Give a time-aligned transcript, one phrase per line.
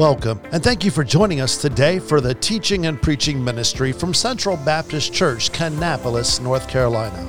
[0.00, 4.14] Welcome, and thank you for joining us today for the teaching and preaching ministry from
[4.14, 7.28] Central Baptist Church, Kannapolis, North Carolina.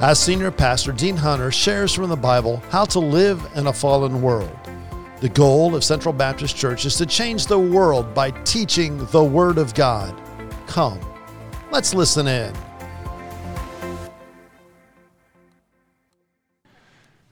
[0.00, 4.20] As Senior Pastor Dean Hunter shares from the Bible how to live in a fallen
[4.20, 4.50] world.
[5.20, 9.56] The goal of Central Baptist Church is to change the world by teaching the Word
[9.56, 10.20] of God.
[10.66, 10.98] Come,
[11.70, 12.52] let's listen in.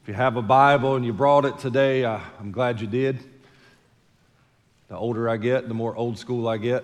[0.01, 3.30] If you have a Bible and you brought it today, uh, I'm glad you did.
[4.91, 6.83] The older I get, the more old school I get.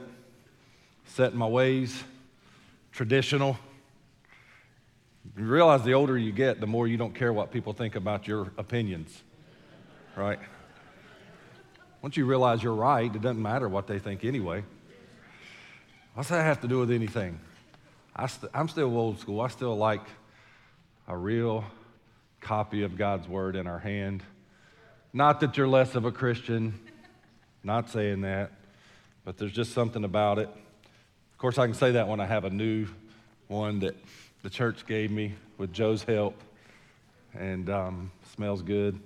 [1.07, 2.05] Set in my ways,
[2.93, 3.59] traditional.
[5.37, 8.25] You realize the older you get, the more you don't care what people think about
[8.25, 9.23] your opinions,
[10.15, 10.39] right?
[12.01, 14.63] Once you realize you're right, it doesn't matter what they think anyway.
[16.13, 17.37] What's that have to do with anything?
[18.15, 19.41] I st- I'm still old school.
[19.41, 20.07] I still like
[21.09, 21.65] a real
[22.39, 24.23] copy of God's Word in our hand.
[25.11, 26.79] Not that you're less of a Christian,
[27.67, 28.51] not saying that,
[29.25, 30.47] but there's just something about it.
[30.47, 32.87] Of course, I can say that when I have a new
[33.49, 33.93] one that
[34.41, 36.41] the church gave me with Joe's help,
[37.33, 38.97] and um, smells good,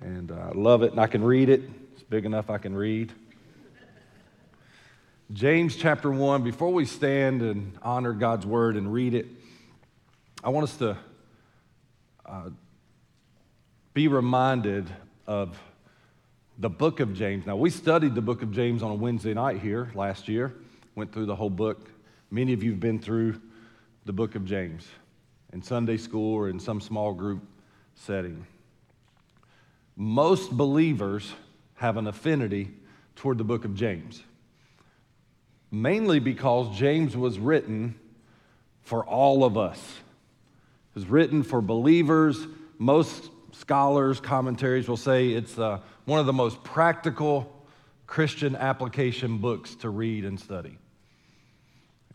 [0.00, 1.60] and uh, I love it, and I can read it.
[1.92, 3.12] It's big enough I can read.
[5.30, 9.26] James chapter 1, before we stand and honor God's word and read it,
[10.42, 10.96] I want us to
[12.24, 12.48] uh,
[13.92, 14.88] be reminded
[15.26, 15.58] of
[16.62, 17.44] the book of James.
[17.44, 20.54] Now, we studied the book of James on a Wednesday night here last year,
[20.94, 21.90] went through the whole book.
[22.30, 23.40] Many of you have been through
[24.04, 24.86] the book of James
[25.52, 27.42] in Sunday school or in some small group
[27.96, 28.46] setting.
[29.96, 31.32] Most believers
[31.74, 32.70] have an affinity
[33.16, 34.22] toward the book of James,
[35.72, 37.98] mainly because James was written
[38.82, 39.80] for all of us.
[39.80, 42.46] It was written for believers.
[42.78, 47.50] Most scholars, commentaries will say it's uh, one of the most practical
[48.06, 50.76] Christian application books to read and study.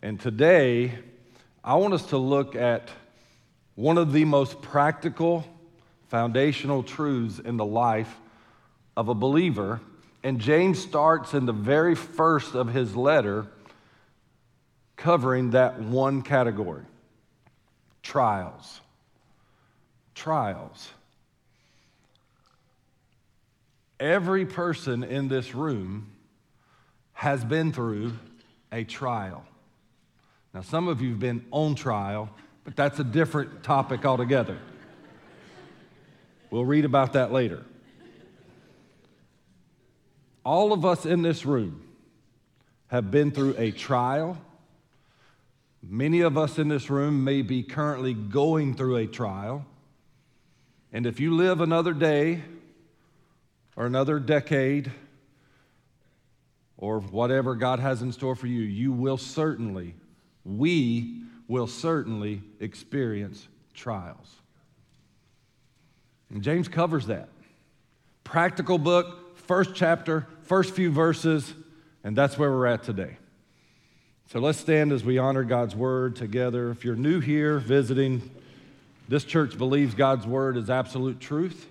[0.02, 0.96] And today,
[1.64, 2.88] I want us to look at
[3.74, 5.44] one of the most practical,
[6.08, 8.14] foundational truths in the life
[8.96, 9.80] of a believer.
[10.22, 13.46] And James starts in the very first of his letter
[14.96, 16.84] covering that one category
[18.02, 18.80] trials.
[20.14, 20.88] Trials.
[24.00, 26.12] Every person in this room
[27.12, 28.12] has been through
[28.70, 29.44] a trial.
[30.54, 32.30] Now, some of you have been on trial,
[32.64, 34.58] but that's a different topic altogether.
[36.50, 37.64] We'll read about that later.
[40.44, 41.82] All of us in this room
[42.86, 44.38] have been through a trial.
[45.82, 49.66] Many of us in this room may be currently going through a trial.
[50.92, 52.42] And if you live another day,
[53.78, 54.90] or another decade
[56.76, 59.94] or whatever God has in store for you, you will certainly,
[60.44, 64.34] we will certainly experience trials.
[66.28, 67.28] And James covers that.
[68.24, 71.54] Practical book, first chapter, first few verses,
[72.02, 73.16] and that's where we're at today.
[74.32, 76.70] So let's stand as we honor God's word together.
[76.70, 78.28] If you're new here visiting,
[79.08, 81.68] this church believes God's word is absolute truth.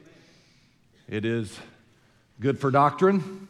[1.09, 1.59] It is
[2.40, 3.48] good for doctrine,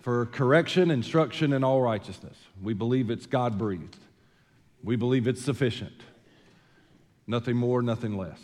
[0.00, 2.36] for correction, instruction, and all righteousness.
[2.62, 3.98] We believe it's God breathed.
[4.82, 6.02] We believe it's sufficient.
[7.26, 8.40] Nothing more, nothing less.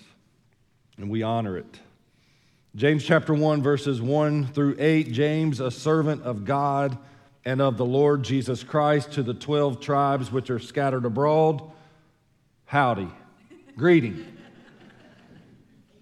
[0.98, 1.80] And we honor it.
[2.74, 5.10] James chapter 1, verses 1 through 8.
[5.10, 6.98] James, a servant of God
[7.44, 11.62] and of the Lord Jesus Christ, to the 12 tribes which are scattered abroad.
[12.66, 13.08] Howdy.
[13.76, 14.26] Greeting.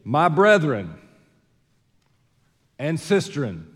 [0.02, 0.98] My brethren,
[2.78, 3.66] and sistren.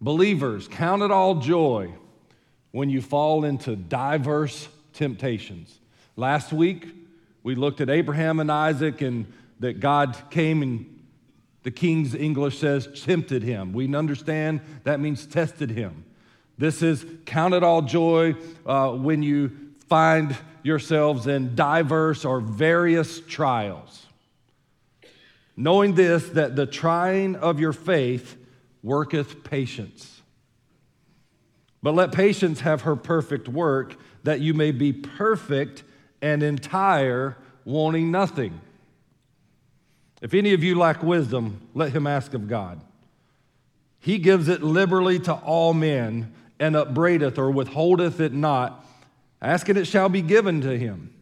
[0.00, 1.92] Believers, count it all joy
[2.70, 5.80] when you fall into diverse temptations.
[6.16, 6.86] Last week,
[7.42, 10.92] we looked at Abraham and Isaac, and that God came and
[11.62, 13.72] the King's English says tempted him.
[13.72, 16.04] We understand that means tested him.
[16.58, 19.50] This is count it all joy uh, when you
[19.88, 24.05] find yourselves in diverse or various trials
[25.56, 28.36] knowing this, that the trying of your faith
[28.82, 30.20] worketh patience.
[31.82, 35.82] But let patience have her perfect work, that you may be perfect
[36.20, 38.60] and entire, wanting nothing.
[40.20, 42.80] If any of you lack wisdom, let him ask of God.
[44.00, 48.86] He gives it liberally to all men, and upbraideth or withholdeth it not.
[49.42, 51.12] Ask and it shall be given to him.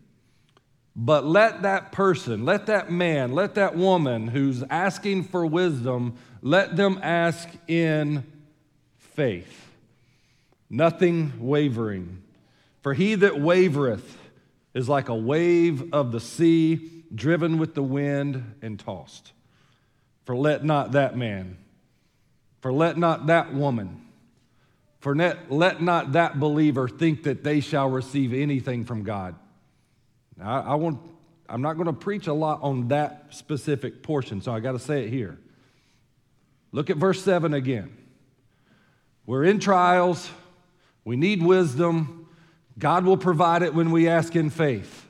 [0.96, 6.76] But let that person, let that man, let that woman who's asking for wisdom, let
[6.76, 8.24] them ask in
[8.98, 9.72] faith,
[10.70, 12.22] nothing wavering.
[12.82, 14.18] For he that wavereth
[14.72, 19.32] is like a wave of the sea, driven with the wind and tossed.
[20.24, 21.58] For let not that man,
[22.60, 24.00] for let not that woman,
[25.00, 29.34] for let, let not that believer think that they shall receive anything from God.
[30.42, 31.00] I, I want,
[31.48, 34.78] I'm not going to preach a lot on that specific portion, so I got to
[34.78, 35.38] say it here.
[36.72, 37.96] Look at verse 7 again.
[39.26, 40.28] We're in trials,
[41.04, 42.28] we need wisdom.
[42.76, 45.06] God will provide it when we ask in faith.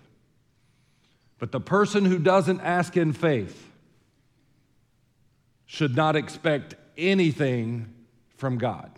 [1.38, 3.70] But the person who doesn't ask in faith
[5.64, 7.92] should not expect anything
[8.36, 8.90] from God.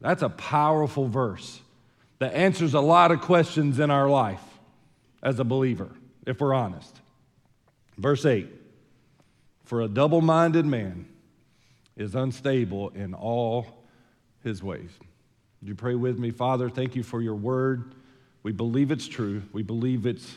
[0.00, 1.60] That's a powerful verse
[2.18, 4.42] that answers a lot of questions in our life
[5.22, 5.90] as a believer,
[6.26, 7.00] if we're honest.
[7.98, 8.48] Verse 8
[9.64, 11.06] For a double minded man
[11.96, 13.84] is unstable in all
[14.42, 14.90] his ways.
[15.60, 16.30] Would you pray with me?
[16.30, 17.94] Father, thank you for your word.
[18.42, 20.36] We believe it's true, we believe it's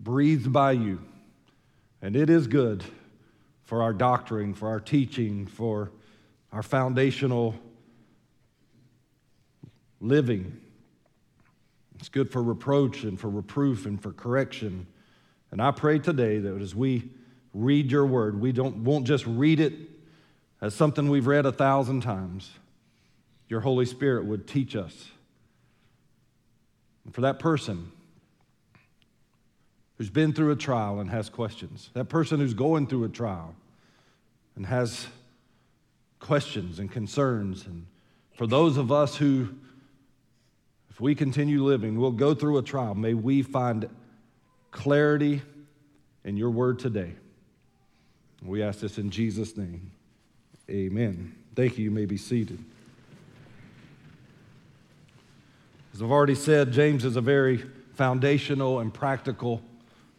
[0.00, 1.00] breathed by you,
[2.02, 2.84] and it is good
[3.62, 5.90] for our doctrine, for our teaching, for
[6.52, 7.54] our foundational
[10.00, 10.60] living.
[11.98, 14.86] It's good for reproach and for reproof and for correction.
[15.50, 17.10] And I pray today that as we
[17.54, 19.72] read your word, we don't, won't just read it
[20.60, 22.50] as something we've read a thousand times.
[23.48, 25.10] Your Holy Spirit would teach us.
[27.04, 27.92] And for that person
[29.96, 33.54] who's been through a trial and has questions, that person who's going through a trial
[34.56, 35.06] and has
[36.18, 37.86] questions and concerns, and
[38.34, 39.48] for those of us who
[40.96, 42.94] if we continue living, we'll go through a trial.
[42.94, 43.86] May we find
[44.70, 45.42] clarity
[46.24, 47.12] in your word today.
[48.42, 49.90] We ask this in Jesus' name.
[50.70, 51.36] Amen.
[51.54, 51.84] Thank you.
[51.84, 52.64] You may be seated.
[55.92, 59.60] As I've already said, James is a very foundational and practical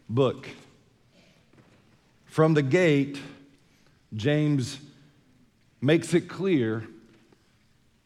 [0.08, 0.46] book.
[2.26, 3.20] From the gate,
[4.14, 4.78] James
[5.80, 6.86] makes it clear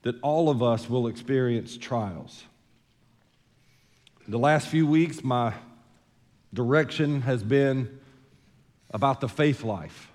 [0.05, 2.45] that all of us will experience trials.
[4.32, 5.52] The last few weeks, my
[6.55, 8.00] direction has been
[8.90, 10.11] about the faith life.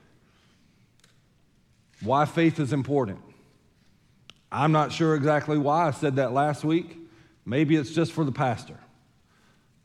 [2.01, 3.19] Why faith is important.
[4.51, 6.97] I'm not sure exactly why I said that last week.
[7.45, 8.79] Maybe it's just for the pastor.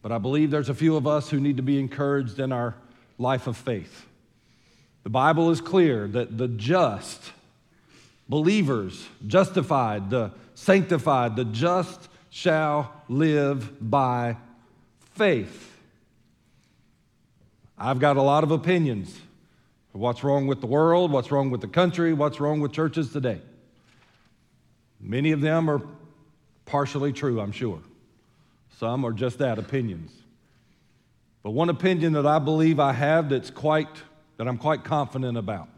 [0.01, 2.75] But I believe there's a few of us who need to be encouraged in our
[3.19, 4.07] life of faith.
[5.03, 7.33] The Bible is clear that the just,
[8.31, 14.39] believers, justified, the sanctified, the just shall live by
[15.11, 15.71] faith.
[17.77, 19.15] I've got a lot of opinions.
[19.93, 21.13] What's wrong with the world?
[21.13, 22.15] What's wrong with the country?
[22.15, 23.43] What's wrong with churches today?
[24.99, 25.83] Many of them are
[26.65, 27.81] partially true, I'm sure.
[28.79, 30.11] Some are just that opinions.
[31.43, 33.91] But one opinion that I believe I have that's quite
[34.39, 35.69] that I'm quite confident about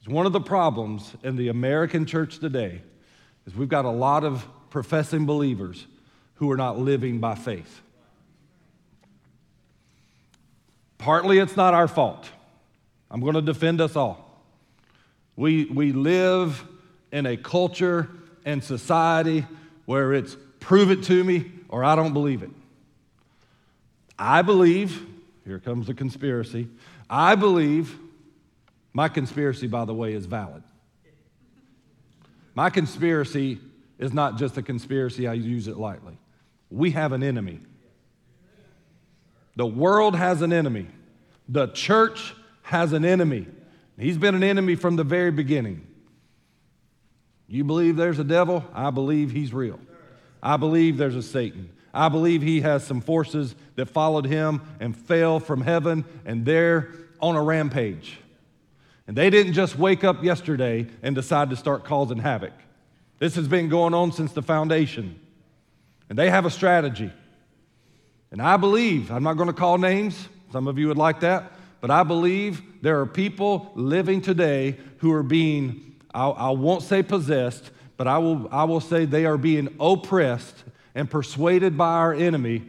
[0.00, 2.82] is one of the problems in the American church today
[3.46, 5.86] is we've got a lot of professing believers
[6.36, 7.82] who are not living by faith.
[10.98, 12.28] Partly it's not our fault.
[13.10, 14.44] I'm going to defend us all.
[15.36, 16.62] We, we live
[17.10, 18.08] in a culture
[18.44, 19.46] and society
[19.86, 22.50] where it's prove it to me or I don't believe it.
[24.18, 25.06] I believe,
[25.44, 26.68] here comes the conspiracy,
[27.08, 27.98] I believe,
[28.92, 30.62] my conspiracy, by the way, is valid.
[32.54, 33.58] My conspiracy
[34.00, 36.18] is not just a conspiracy, I use it lightly.
[36.70, 37.60] We have an enemy.
[39.56, 40.86] The world has an enemy.
[41.48, 43.46] The church has an enemy.
[43.98, 45.86] He's been an enemy from the very beginning.
[47.46, 48.64] You believe there's a devil?
[48.72, 49.78] I believe he's real.
[50.42, 51.70] I believe there's a Satan.
[51.92, 56.90] I believe he has some forces that followed him and fell from heaven, and they're
[57.20, 58.18] on a rampage.
[59.06, 62.52] And they didn't just wake up yesterday and decide to start causing havoc.
[63.20, 65.20] This has been going on since the foundation.
[66.08, 67.12] And they have a strategy.
[68.32, 71.52] And I believe, I'm not going to call names, some of you would like that,
[71.80, 77.02] but I believe there are people living today who are being, I, I won't say
[77.02, 82.14] possessed, but I will, I will say they are being oppressed and persuaded by our
[82.14, 82.64] enemy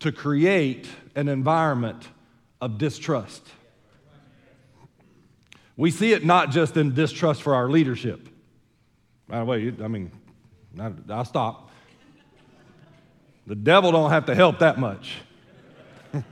[0.00, 2.08] to create an environment
[2.60, 3.42] of distrust.
[5.80, 8.28] We see it not just in distrust for our leadership.
[9.26, 10.10] By the way, I mean,
[11.08, 11.70] I'll stop.
[13.46, 15.16] The devil don't have to help that much.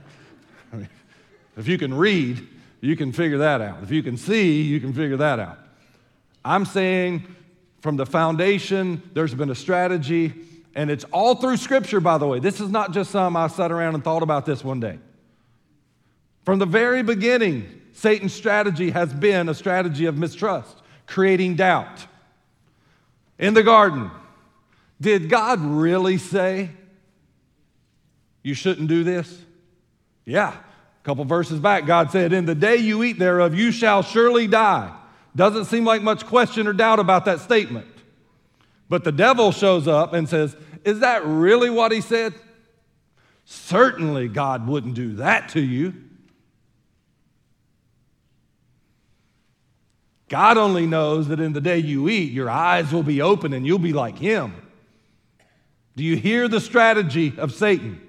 [1.57, 2.47] If you can read,
[2.79, 3.81] you can figure that out.
[3.81, 5.57] If you can see, you can figure that out.
[6.45, 7.25] I'm saying
[7.81, 10.31] from the foundation, there's been a strategy,
[10.75, 12.39] and it's all through Scripture, by the way.
[12.39, 14.99] This is not just some I sat around and thought about this one day.
[16.45, 22.07] From the very beginning, Satan's strategy has been a strategy of mistrust, creating doubt.
[23.37, 24.09] In the garden,
[25.01, 26.69] did God really say
[28.41, 29.41] you shouldn't do this?
[30.23, 30.53] Yeah.
[30.53, 34.47] A couple verses back, God said, In the day you eat thereof, you shall surely
[34.47, 34.95] die.
[35.35, 37.87] Doesn't seem like much question or doubt about that statement.
[38.87, 42.33] But the devil shows up and says, Is that really what he said?
[43.43, 45.93] Certainly, God wouldn't do that to you.
[50.29, 53.65] God only knows that in the day you eat, your eyes will be open and
[53.65, 54.53] you'll be like Him.
[55.95, 57.99] Do you hear the strategy of Satan?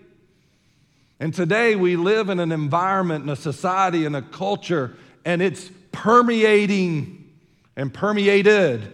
[1.18, 5.70] And today we live in an environment, in a society, in a culture, and it's
[5.92, 7.30] permeating
[7.74, 8.92] and permeated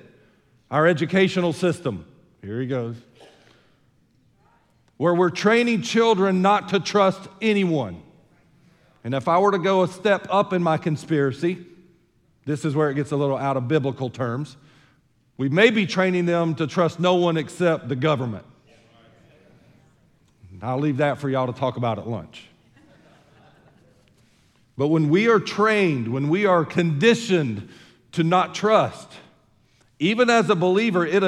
[0.70, 2.06] our educational system.
[2.42, 2.96] Here he goes.
[4.96, 8.02] Where we're training children not to trust anyone.
[9.04, 11.66] And if I were to go a step up in my conspiracy,
[12.46, 14.56] this is where it gets a little out of biblical terms.
[15.36, 18.46] We may be training them to trust no one except the government.
[20.62, 22.46] I'll leave that for y'all to talk about at lunch.
[24.78, 27.68] But when we are trained, when we are conditioned
[28.12, 29.08] to not trust,
[29.98, 31.22] even as a believer, it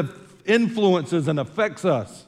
[0.47, 2.25] influences and affects us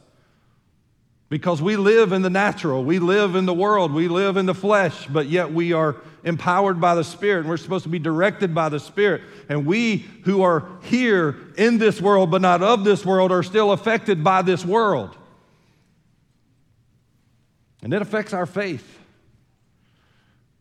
[1.31, 4.55] because we live in the natural, we live in the world, we live in the
[4.55, 8.53] flesh, but yet we are empowered by the Spirit, and we're supposed to be directed
[8.53, 9.23] by the Spirit.
[9.49, 13.71] And we who are here in this world, but not of this world, are still
[13.71, 15.17] affected by this world.
[17.81, 18.99] And it affects our faith.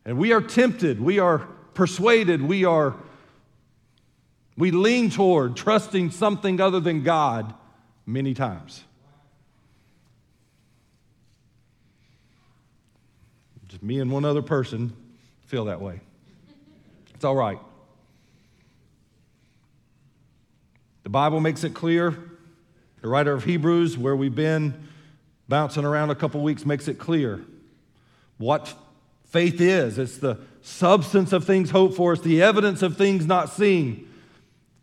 [0.06, 1.40] And we are tempted, we are
[1.74, 2.96] persuaded, we are
[4.56, 7.56] we lean toward trusting something other than God
[8.06, 8.84] many times.
[13.82, 14.94] Me and one other person
[15.46, 16.02] feel that way.
[17.16, 17.60] It's all right.
[21.04, 22.18] The Bible makes it clear.
[23.02, 24.88] The writer of Hebrews, where we've been
[25.48, 27.42] bouncing around a couple weeks, makes it clear
[28.38, 28.74] what
[29.26, 29.98] faith is.
[29.98, 34.08] It's the substance of things hoped for, it's the evidence of things not seen.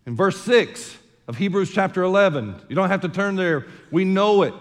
[0.07, 0.97] In verse 6
[1.29, 4.55] of Hebrews chapter 11, you don't have to turn there, we know it.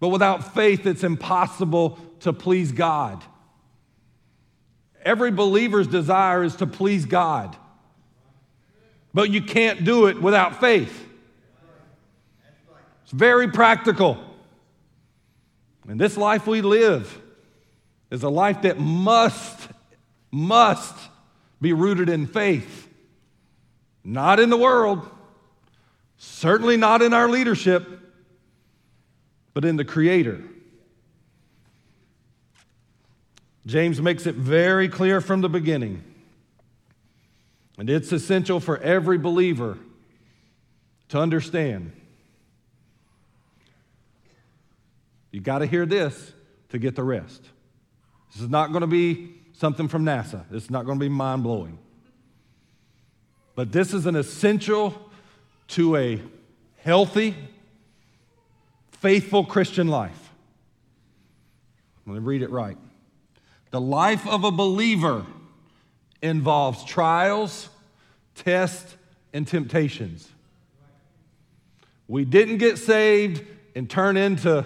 [0.00, 3.22] But without faith, it's impossible to please God.
[5.02, 7.56] Every believer's desire is to please God.
[9.12, 11.08] But you can't do it without faith.
[13.02, 14.18] It's very practical.
[15.86, 17.20] And this life we live
[18.10, 19.68] is a life that must,
[20.30, 20.94] must
[21.60, 22.88] be rooted in faith.
[24.02, 25.08] Not in the world,
[26.16, 27.86] certainly not in our leadership,
[29.52, 30.42] but in the Creator.
[33.66, 36.04] James makes it very clear from the beginning.
[37.78, 39.78] And it's essential for every believer
[41.08, 41.92] to understand.
[45.30, 46.32] You got to hear this
[46.68, 47.42] to get the rest.
[48.32, 50.44] This is not going to be something from NASA.
[50.50, 51.78] This is not going to be mind blowing.
[53.54, 55.10] But this is an essential
[55.68, 56.20] to a
[56.78, 57.34] healthy,
[59.00, 60.32] faithful Christian life.
[62.06, 62.76] Let me read it right.
[63.74, 65.26] The life of a believer
[66.22, 67.68] involves trials,
[68.36, 68.94] tests,
[69.32, 70.30] and temptations.
[72.06, 73.42] We didn't get saved
[73.74, 74.64] and turn into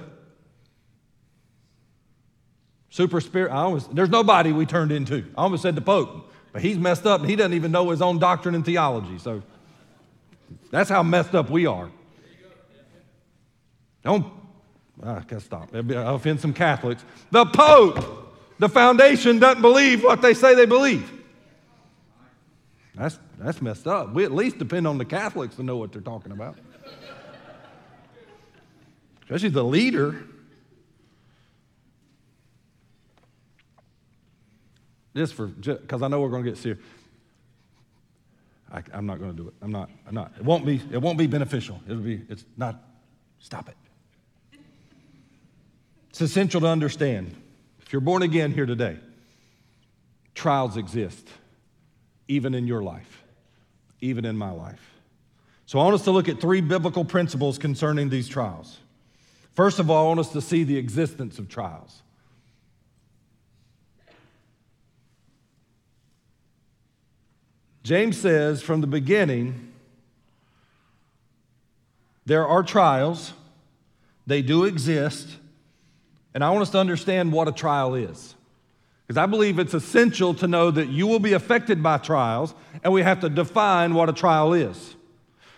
[2.91, 3.51] super spirit.
[3.51, 5.25] I always, there's nobody we turned into.
[5.39, 8.03] I almost said the Pope, but he's messed up and he doesn't even know his
[8.03, 9.17] own doctrine and theology.
[9.17, 9.43] So
[10.71, 11.91] that's how messed up we are.
[14.05, 14.27] Don't,
[15.03, 15.75] I gotta stop.
[15.75, 17.07] I'll offend some Catholics.
[17.31, 18.27] The Pope
[18.59, 21.13] the foundation doesn't believe what they say they believe.
[22.95, 24.13] That's, that's messed up.
[24.13, 26.59] We at least depend on the Catholics to know what they're talking about.
[29.23, 30.25] Especially the leader.
[35.15, 36.81] Just for, because I know we're going to get serious.
[38.73, 39.55] I, am not going to do it.
[39.63, 39.91] I'm not.
[40.07, 40.33] I'm not.
[40.39, 40.81] It won't be.
[40.91, 41.81] It won't be beneficial.
[41.87, 42.21] It'll be.
[42.29, 42.83] It's not.
[43.39, 44.59] Stop it.
[46.11, 47.35] It's essential to understand.
[47.89, 48.99] If you're born again here today,
[50.35, 51.27] trials exist,
[52.29, 53.25] even in your life,
[54.03, 54.91] even in my life.
[55.65, 58.77] So I want us to look at three biblical principles concerning these trials.
[59.55, 62.03] First of all, I want us to see the existence of trials.
[67.85, 69.73] James says from the beginning,
[72.27, 73.33] there are trials,
[74.27, 75.39] they do exist,
[76.39, 78.37] and I want us to understand what a trial is.
[79.05, 82.55] Because I believe it's essential to know that you will be affected by trials,
[82.85, 84.95] and we have to define what a trial is.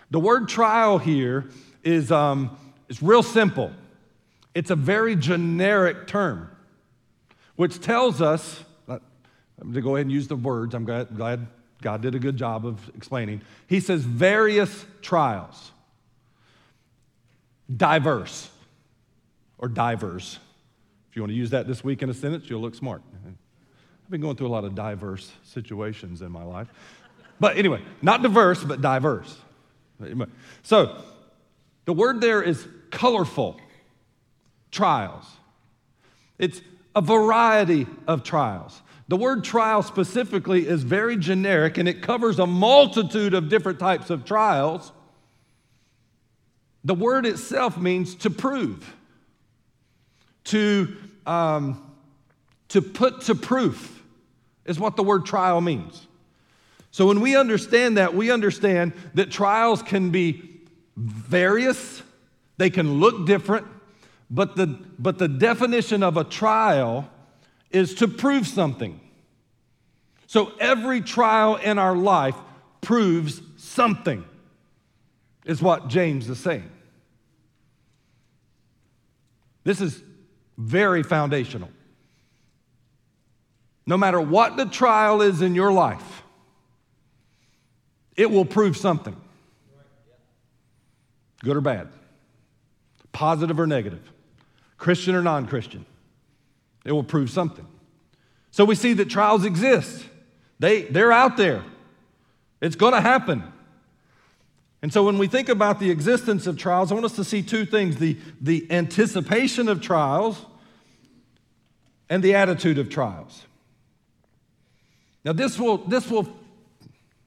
[0.09, 1.51] The word trial here
[1.83, 2.57] is, um,
[2.89, 3.71] is real simple.
[4.55, 6.49] It's a very generic term,
[7.57, 8.99] which tells us, I'm
[9.61, 11.45] going to go ahead and use the words, I'm glad, glad
[11.83, 13.43] God did a good job of explaining.
[13.67, 15.73] He says various trials,
[17.71, 18.49] diverse,
[19.59, 20.39] or divers.
[21.11, 23.01] If you want to use that this week in a sentence, you'll look smart.
[23.25, 26.69] I've been going through a lot of diverse situations in my life.
[27.37, 29.37] But anyway, not diverse, but diverse.
[30.63, 31.03] So
[31.83, 33.59] the word there is colorful
[34.71, 35.25] trials.
[36.39, 36.61] It's
[36.95, 38.81] a variety of trials.
[39.09, 44.09] The word trial specifically is very generic and it covers a multitude of different types
[44.09, 44.93] of trials.
[46.85, 48.95] The word itself means to prove,
[50.45, 50.95] to,
[51.25, 51.91] um,
[52.69, 54.03] to put to proof,
[54.65, 56.07] is what the word trial means.
[56.91, 60.61] So when we understand that, we understand that trials can be
[60.97, 62.03] various,
[62.57, 63.65] they can look different,
[64.29, 64.67] but the,
[64.99, 67.09] but the definition of a trial
[67.69, 68.99] is to prove something.
[70.27, 72.35] So every trial in our life
[72.81, 74.25] proves something,
[75.45, 76.69] is what James is saying.
[79.63, 80.01] This is
[80.57, 81.69] very foundational.
[83.85, 86.23] No matter what the trial is in your life,
[88.15, 89.15] it will prove something
[91.43, 91.87] good or bad,
[93.11, 94.11] positive or negative.
[94.81, 95.85] Christian or non Christian.
[96.83, 97.67] It will prove something.
[98.49, 100.03] So we see that trials exist,
[100.59, 101.63] they, they're out there.
[102.59, 103.50] It's going to happen.
[104.81, 107.43] And so when we think about the existence of trials, I want us to see
[107.43, 110.43] two things the, the anticipation of trials
[112.09, 113.45] and the attitude of trials.
[115.23, 116.27] Now, this will, this will,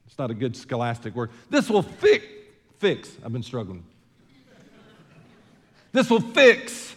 [0.05, 2.25] it's not a good scholastic word, this will fix,
[2.79, 3.85] fix, I've been struggling.
[5.93, 6.93] This will fix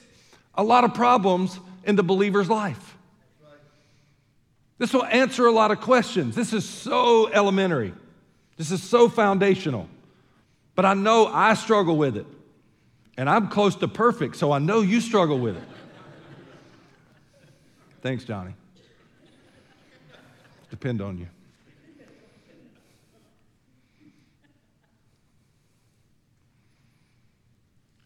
[0.55, 2.97] a lot of problems in the believer's life.
[4.79, 6.35] This will answer a lot of questions.
[6.35, 7.94] This is so elementary.
[8.57, 9.88] This is so foundational.
[10.79, 12.25] But I know I struggle with it.
[13.17, 15.62] And I'm close to perfect, so I know you struggle with it.
[18.01, 18.55] Thanks, Johnny.
[20.71, 21.27] Depend on you.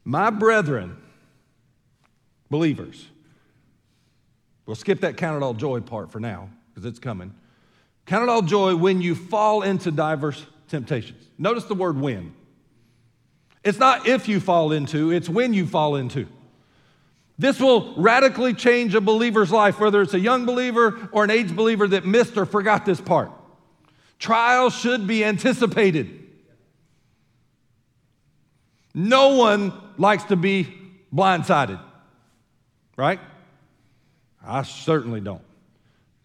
[0.02, 0.96] My brethren,
[2.48, 3.06] believers.
[4.64, 7.34] We'll skip that count it all joy part for now because it's coming.
[8.06, 11.28] Count it all joy when you fall into diverse temptations.
[11.36, 12.34] Notice the word when.
[13.64, 16.26] It's not if you fall into, it's when you fall into.
[17.38, 21.56] This will radically change a believer's life, whether it's a young believer or an aged
[21.56, 23.30] believer that missed or forgot this part.
[24.18, 26.18] Trials should be anticipated.
[28.94, 30.68] No one likes to be
[31.12, 31.80] blindsided
[32.96, 33.20] right?
[34.44, 35.42] I certainly don't.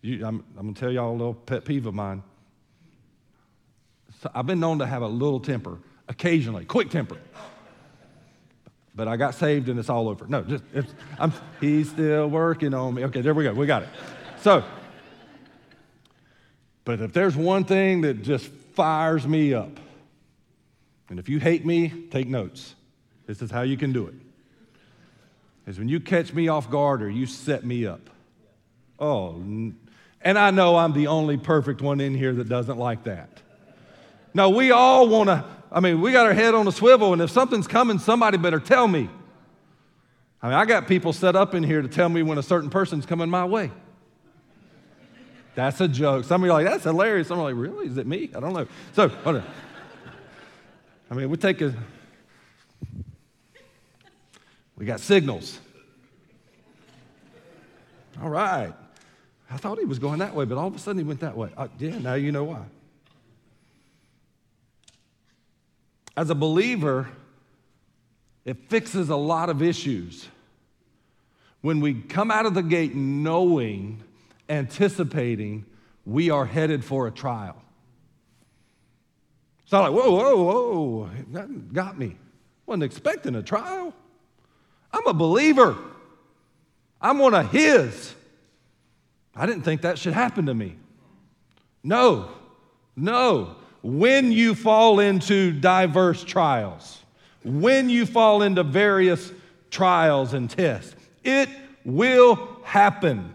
[0.02, 2.23] You, I'm, I'm going to tell y'all a little pet peeve of mine.
[4.34, 7.17] I've been known to have a little temper occasionally, quick temper.
[8.95, 10.25] But I got saved and it's all over.
[10.27, 10.63] No, just,
[11.61, 13.05] he's still working on me.
[13.05, 13.53] Okay, there we go.
[13.53, 13.89] We got it.
[14.41, 14.63] So,
[16.83, 19.79] but if there's one thing that just fires me up,
[21.09, 22.73] and if you hate me, take notes.
[23.27, 24.13] This is how you can do it
[25.67, 28.09] is when you catch me off guard or you set me up.
[28.99, 29.35] Oh,
[30.21, 33.29] and I know I'm the only perfect one in here that doesn't like that.
[34.33, 37.21] No, we all want to, I mean, we got our head on a swivel, and
[37.21, 39.10] if something's coming, somebody better tell me.
[40.41, 42.69] I mean, I got people set up in here to tell me when a certain
[42.69, 43.71] person's coming my way.
[45.56, 46.23] That's a joke.
[46.23, 47.27] Some of you are like, that's hilarious.
[47.30, 47.88] Some are like, really?
[47.88, 48.30] Is it me?
[48.36, 48.67] I don't know.
[48.93, 49.12] So,
[51.10, 51.73] I mean, we take a,
[54.77, 55.60] we got signals.
[58.21, 58.73] All right.
[59.49, 61.36] I thought he was going that way, but all of a sudden he went that
[61.36, 61.49] way.
[61.58, 62.62] Uh, yeah, now you know why.
[66.17, 67.08] As a believer,
[68.43, 70.27] it fixes a lot of issues
[71.62, 74.03] when we come out of the gate knowing,
[74.49, 75.63] anticipating
[76.06, 77.62] we are headed for a trial.
[79.62, 82.17] It's not like, whoa, whoa, whoa, that got me.
[82.65, 83.93] Wasn't expecting a trial.
[84.91, 85.77] I'm a believer.
[86.99, 88.15] I'm one of His.
[89.36, 90.77] I didn't think that should happen to me.
[91.84, 92.30] No,
[92.95, 93.56] no.
[93.83, 97.03] When you fall into diverse trials,
[97.43, 99.31] when you fall into various
[99.71, 101.49] trials and tests, it
[101.85, 103.33] will happen.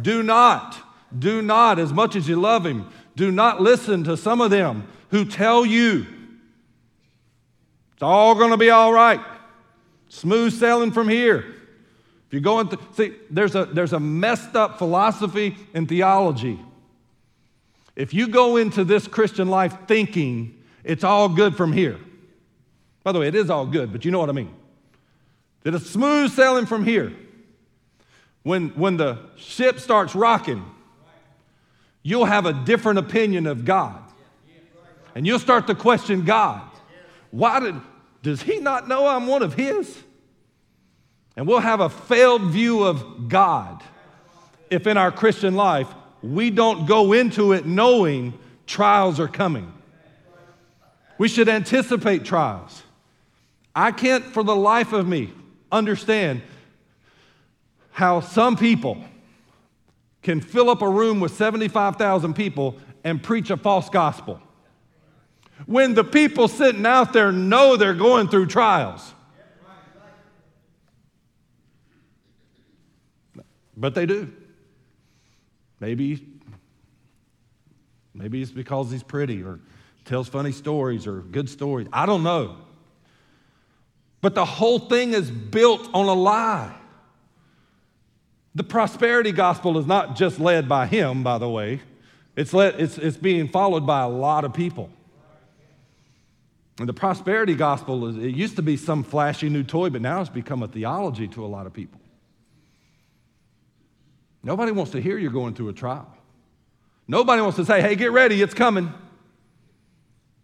[0.00, 0.76] Do not,
[1.16, 4.86] do not, as much as you love Him, do not listen to some of them
[5.10, 6.06] who tell you
[7.96, 9.20] it's all going to be all right.
[10.10, 11.38] Smooth sailing from here.
[11.38, 16.60] If you're going to see, there's a, there's a messed up philosophy and theology.
[17.96, 21.98] If you go into this Christian life thinking it's all good from here,
[23.02, 24.54] by the way, it is all good, but you know what I mean.
[25.62, 27.12] That it's smooth sailing from here.
[28.42, 30.64] When, when the ship starts rocking,
[32.02, 34.02] you'll have a different opinion of God.
[35.14, 36.62] And you'll start to question God.
[37.30, 37.74] Why did,
[38.22, 39.96] does he not know I'm one of his?
[41.36, 43.82] And we'll have a failed view of God
[44.70, 45.88] if in our Christian life
[46.34, 49.72] we don't go into it knowing trials are coming.
[51.18, 52.82] We should anticipate trials.
[53.74, 55.32] I can't, for the life of me,
[55.70, 56.42] understand
[57.90, 58.98] how some people
[60.22, 64.40] can fill up a room with 75,000 people and preach a false gospel
[65.64, 69.14] when the people sitting out there know they're going through trials.
[73.76, 74.32] But they do.
[75.80, 76.26] Maybe,
[78.14, 79.60] maybe it's because he's pretty or
[80.04, 81.88] tells funny stories or good stories.
[81.92, 82.56] I don't know.
[84.20, 86.74] But the whole thing is built on a lie.
[88.54, 91.80] The prosperity gospel is not just led by him, by the way.
[92.36, 94.90] It's, led, it's, it's being followed by a lot of people.
[96.78, 100.20] And the prosperity gospel, is, it used to be some flashy new toy, but now
[100.20, 102.00] it's become a theology to a lot of people.
[104.46, 106.06] Nobody wants to hear you're going through a trial.
[107.08, 108.94] Nobody wants to say, hey, get ready, it's coming.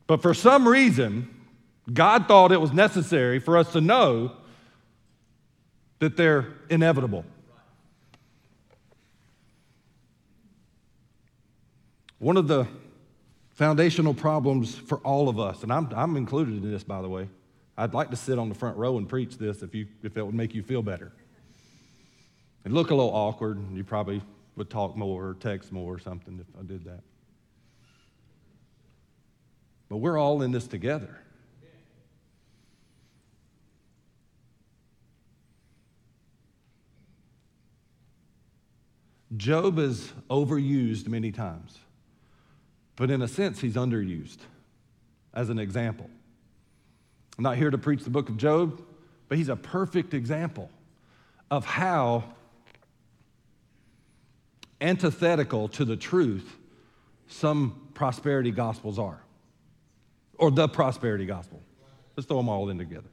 [0.08, 1.32] But for some reason,
[1.90, 4.32] God thought it was necessary for us to know
[6.00, 7.24] that they're inevitable.
[12.18, 12.66] One of the
[13.50, 17.28] foundational problems for all of us, and I'm, I'm included in this, by the way.
[17.78, 20.26] I'd like to sit on the front row and preach this if, you, if it
[20.26, 21.12] would make you feel better.
[22.64, 24.22] It'd look a little awkward, and you probably
[24.56, 27.00] would talk more or text more or something if I did that.
[29.88, 31.18] But we're all in this together.
[39.36, 41.78] Job is overused many times.
[42.96, 44.38] But in a sense, he's underused
[45.34, 46.08] as an example.
[47.38, 48.82] I'm not here to preach the book of Job,
[49.28, 50.70] but he's a perfect example
[51.50, 52.24] of how
[54.82, 56.56] antithetical to the truth
[57.28, 59.22] some prosperity gospels are,
[60.36, 61.62] or the prosperity gospel.
[62.16, 63.08] Let's throw them all in together.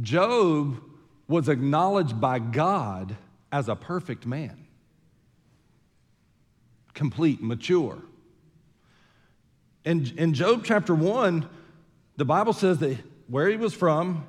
[0.00, 0.80] Job
[1.26, 3.16] was acknowledged by God
[3.50, 4.66] as a perfect man
[6.96, 8.02] complete, mature.
[9.84, 11.48] In, in Job chapter 1,
[12.16, 12.96] the Bible says that
[13.28, 14.26] where he was from,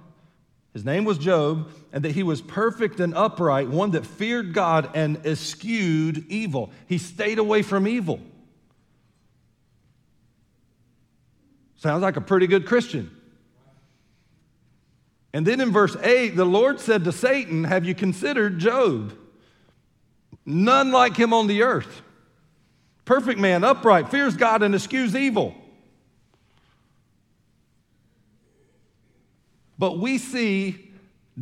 [0.78, 4.92] his name was Job, and that he was perfect and upright, one that feared God
[4.94, 6.70] and eschewed evil.
[6.86, 8.20] He stayed away from evil.
[11.78, 13.10] Sounds like a pretty good Christian.
[15.34, 19.18] And then in verse 8, the Lord said to Satan, Have you considered Job?
[20.46, 22.04] None like him on the earth
[23.04, 25.56] Perfect man, upright, fears God, and eschews evil.
[29.78, 30.88] But we see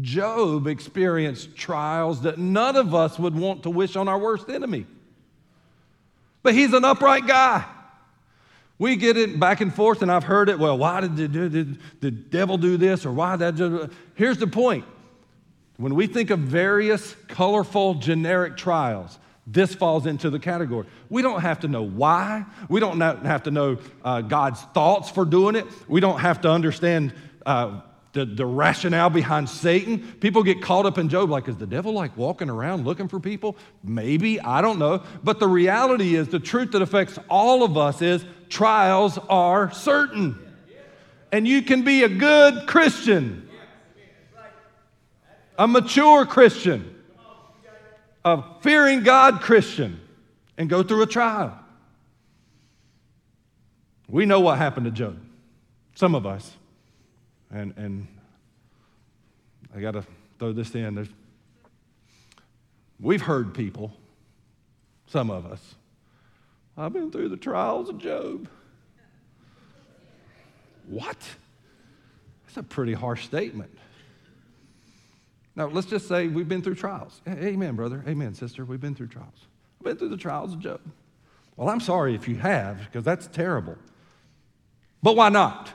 [0.02, 4.86] Job experience trials that none of us would want to wish on our worst enemy.
[6.44, 7.66] But he's an upright guy.
[8.78, 10.60] We get it back and forth, and I've heard it.
[10.60, 13.90] Well, why did the, did the devil do this, or why that?
[14.16, 14.84] Here's the point:
[15.78, 19.18] when we think of various colorful, generic trials,
[19.48, 20.88] this falls into the category.
[21.10, 22.44] We don't have to know why.
[22.68, 25.66] We don't have to know uh, God's thoughts for doing it.
[25.88, 27.14] We don't have to understand
[27.46, 27.80] uh,
[28.16, 30.00] the, the rationale behind Satan.
[30.20, 33.20] People get caught up in Job like, is the devil like walking around looking for
[33.20, 33.56] people?
[33.84, 35.04] Maybe, I don't know.
[35.24, 40.40] But the reality is, the truth that affects all of us is trials are certain.
[41.32, 43.48] And you can be a good Christian,
[45.60, 46.96] a mature Christian
[48.26, 50.02] a fearing God Christian
[50.58, 51.58] and go through a trial.
[54.10, 55.20] We know what happened to Job,
[55.94, 56.58] some of us.
[57.56, 58.08] And, and
[59.74, 60.04] I got to
[60.40, 60.94] throw this in.
[60.94, 61.08] There's,
[63.00, 63.94] we've heard people,
[65.08, 65.76] some of us,
[66.78, 68.50] I've been through the trials of Job.
[70.88, 71.18] What?
[72.46, 73.72] That's a pretty harsh statement.
[75.56, 77.22] Now, let's just say we've been through trials.
[77.26, 78.04] Amen, brother.
[78.06, 78.66] Amen, sister.
[78.66, 79.48] We've been through trials.
[79.80, 80.82] I've been through the trials of Job.
[81.56, 83.78] Well, I'm sorry if you have, because that's terrible.
[85.02, 85.72] But why not?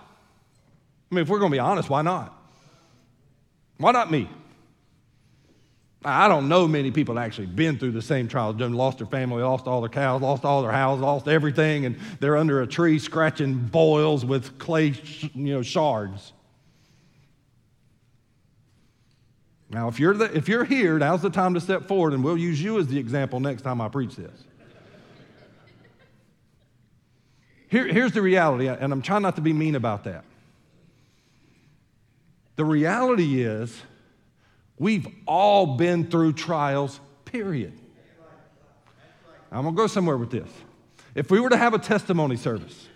[1.11, 2.37] I mean, if we're going to be honest, why not?
[3.79, 4.29] Why not me?
[6.05, 9.07] I don't know many people that actually been through the same trials, done lost their
[9.07, 12.66] family, lost all their cows, lost all their houses, lost everything, and they're under a
[12.66, 14.94] tree scratching boils with clay,
[15.35, 16.33] you know, shards.
[19.68, 22.38] Now, if you're, the, if you're here, now's the time to step forward, and we'll
[22.38, 24.44] use you as the example next time I preach this.
[27.68, 30.25] Here, here's the reality, and I'm trying not to be mean about that.
[32.61, 33.75] The reality is,
[34.77, 37.73] we've all been through trials, period.
[39.51, 40.51] I'm to go somewhere with this.
[41.14, 42.87] If we were to have a testimony service,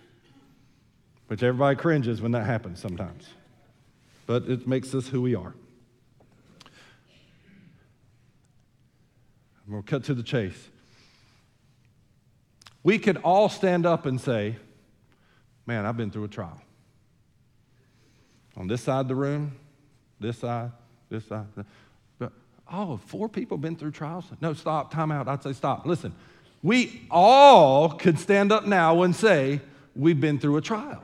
[1.25, 3.27] which everybody cringes when that happens sometimes,
[4.27, 5.55] but it makes us who we are.
[9.67, 10.69] We'll cut to the chase.
[12.83, 14.57] We could all stand up and say,
[15.65, 16.61] Man, I've been through a trial.
[18.57, 19.53] On this side of the room,
[20.19, 20.71] this side,
[21.09, 21.45] this side.
[22.17, 22.31] But,
[22.71, 24.25] oh, four people been through trials?
[24.41, 25.27] No, stop, time out.
[25.27, 25.85] I'd say stop.
[25.85, 26.13] Listen,
[26.63, 29.61] we all could stand up now and say,
[29.95, 31.01] We've been through a trial,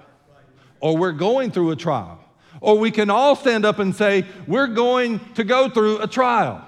[0.82, 2.20] or we're going through a trial.
[2.60, 6.66] Or we can all stand up and say, We're going to go through a trial.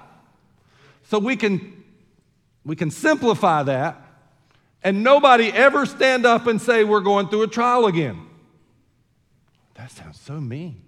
[1.04, 1.84] So we can
[2.64, 4.00] we can simplify that
[4.82, 8.23] and nobody ever stand up and say, We're going through a trial again.
[9.74, 10.82] That sounds so mean.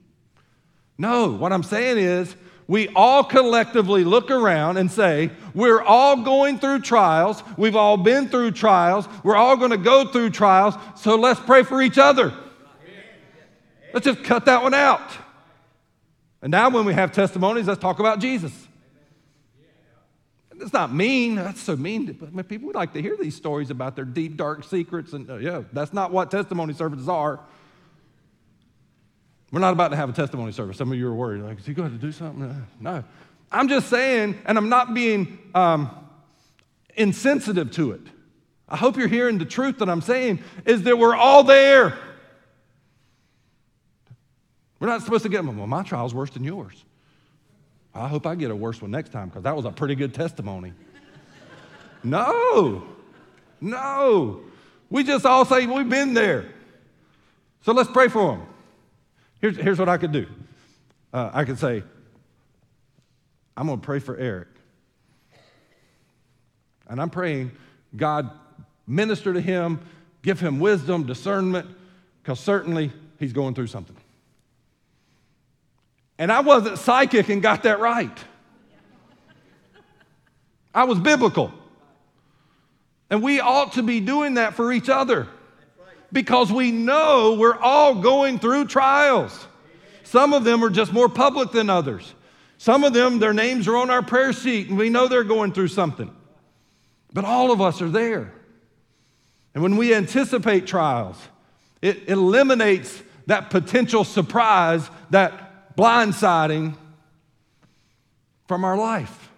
[0.98, 2.34] No, what I'm saying is,
[2.68, 7.42] we all collectively look around and say, We're all going through trials.
[7.56, 9.08] We've all been through trials.
[9.22, 10.74] We're all going to go through trials.
[10.96, 12.32] So let's pray for each other.
[13.92, 15.10] Let's just cut that one out.
[16.42, 18.52] And now, when we have testimonies, let's talk about Jesus.
[20.58, 21.36] It's not mean.
[21.36, 22.16] That's so mean.
[22.32, 25.12] But people would like to hear these stories about their deep, dark secrets.
[25.12, 27.40] And uh, yeah, that's not what testimony services are.
[29.52, 30.76] We're not about to have a testimony service.
[30.76, 32.42] Some of you are worried, like, is he going to do something?
[32.42, 33.04] Uh, no.
[33.50, 35.90] I'm just saying, and I'm not being um,
[36.96, 38.00] insensitive to it.
[38.68, 41.96] I hope you're hearing the truth that I'm saying is that we're all there.
[44.80, 45.56] We're not supposed to get, them.
[45.56, 46.84] well, my trial's worse than yours.
[47.94, 50.12] I hope I get a worse one next time because that was a pretty good
[50.12, 50.72] testimony.
[52.04, 52.82] no,
[53.60, 54.40] no.
[54.90, 56.46] We just all say we've been there.
[57.62, 58.46] So let's pray for them.
[59.46, 60.26] Here's, here's what I could do
[61.12, 61.84] uh, I could say,
[63.56, 64.48] I'm going to pray for Eric.
[66.88, 67.52] And I'm praying,
[67.94, 68.28] God,
[68.88, 69.78] minister to him,
[70.22, 71.68] give him wisdom, discernment,
[72.20, 73.94] because certainly he's going through something.
[76.18, 78.18] And I wasn't psychic and got that right.
[80.74, 81.52] I was biblical.
[83.10, 85.28] And we ought to be doing that for each other
[86.12, 89.46] because we know we're all going through trials.
[90.04, 92.14] Some of them are just more public than others.
[92.58, 95.52] Some of them, their names are on our prayer sheet and we know they're going
[95.52, 96.14] through something.
[97.12, 98.32] But all of us are there.
[99.54, 101.16] And when we anticipate trials,
[101.82, 106.76] it eliminates that potential surprise that blindsiding
[108.46, 109.30] from our life.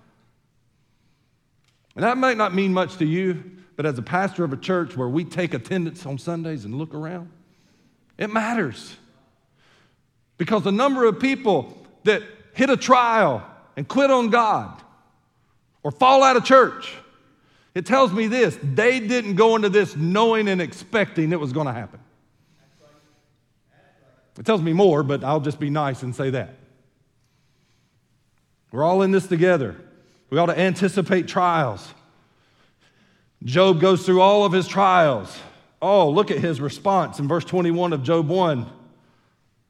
[1.94, 3.42] And that might not mean much to you,
[3.78, 6.94] but as a pastor of a church where we take attendance on Sundays and look
[6.94, 7.30] around,
[8.18, 8.96] it matters.
[10.36, 14.82] Because the number of people that hit a trial and quit on God
[15.84, 16.92] or fall out of church,
[17.72, 21.68] it tells me this they didn't go into this knowing and expecting it was going
[21.68, 22.00] to happen.
[24.40, 26.56] It tells me more, but I'll just be nice and say that.
[28.72, 29.76] We're all in this together.
[30.30, 31.94] We ought to anticipate trials.
[33.44, 35.38] Job goes through all of his trials.
[35.80, 38.66] Oh, look at his response in verse 21 of Job 1.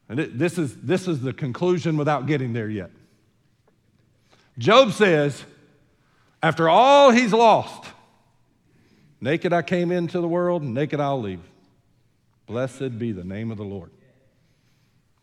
[0.09, 2.91] And it, this, is, this is the conclusion without getting there yet.
[4.57, 5.45] Job says,
[6.43, 7.91] after all he's lost,
[9.21, 11.41] naked I came into the world, naked I'll leave.
[12.47, 13.91] Blessed be the name of the Lord.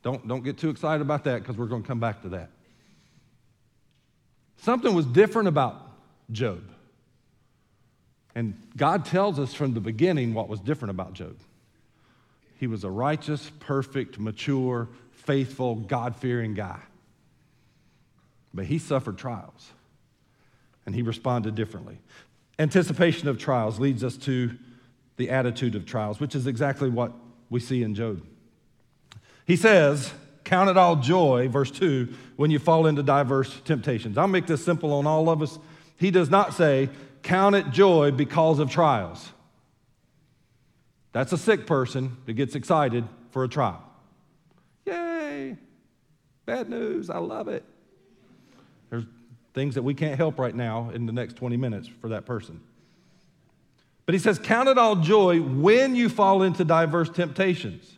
[0.04, 2.52] Don't, don't get too excited about that because we're going to come back to that.
[4.58, 5.82] Something was different about
[6.32, 6.62] Job.
[8.36, 11.38] And God tells us from the beginning what was different about Job.
[12.58, 16.80] He was a righteous, perfect, mature, faithful, God fearing guy.
[18.54, 19.72] but he suffered trials
[20.86, 21.98] and he responded differently.
[22.58, 24.52] Anticipation of trials leads us to
[25.18, 27.12] the attitude of trials, which is exactly what
[27.50, 28.22] we see in Job.
[29.46, 30.14] He says,
[30.46, 34.18] Count it all joy, verse 2, when you fall into diverse temptations.
[34.18, 35.58] I'll make this simple on all of us.
[35.98, 36.90] He does not say,
[37.26, 39.32] Count it joy because of trials.
[41.12, 43.84] That's a sick person that gets excited for a trial.
[44.86, 45.58] Yay!
[46.46, 47.10] Bad news.
[47.10, 47.66] I love it.
[48.90, 49.06] There's
[49.54, 52.62] things that we can't help right now in the next 20 minutes for that person.
[54.06, 57.96] But he says, Count it all joy when you fall into diverse temptations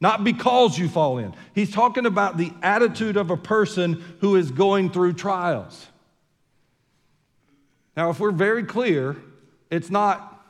[0.00, 1.34] not because you fall in.
[1.54, 5.86] He's talking about the attitude of a person who is going through trials.
[7.96, 9.16] Now, if we're very clear,
[9.70, 10.44] it's not,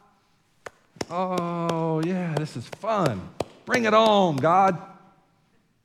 [1.11, 3.21] oh, yeah, this is fun.
[3.65, 4.77] Bring it on, God.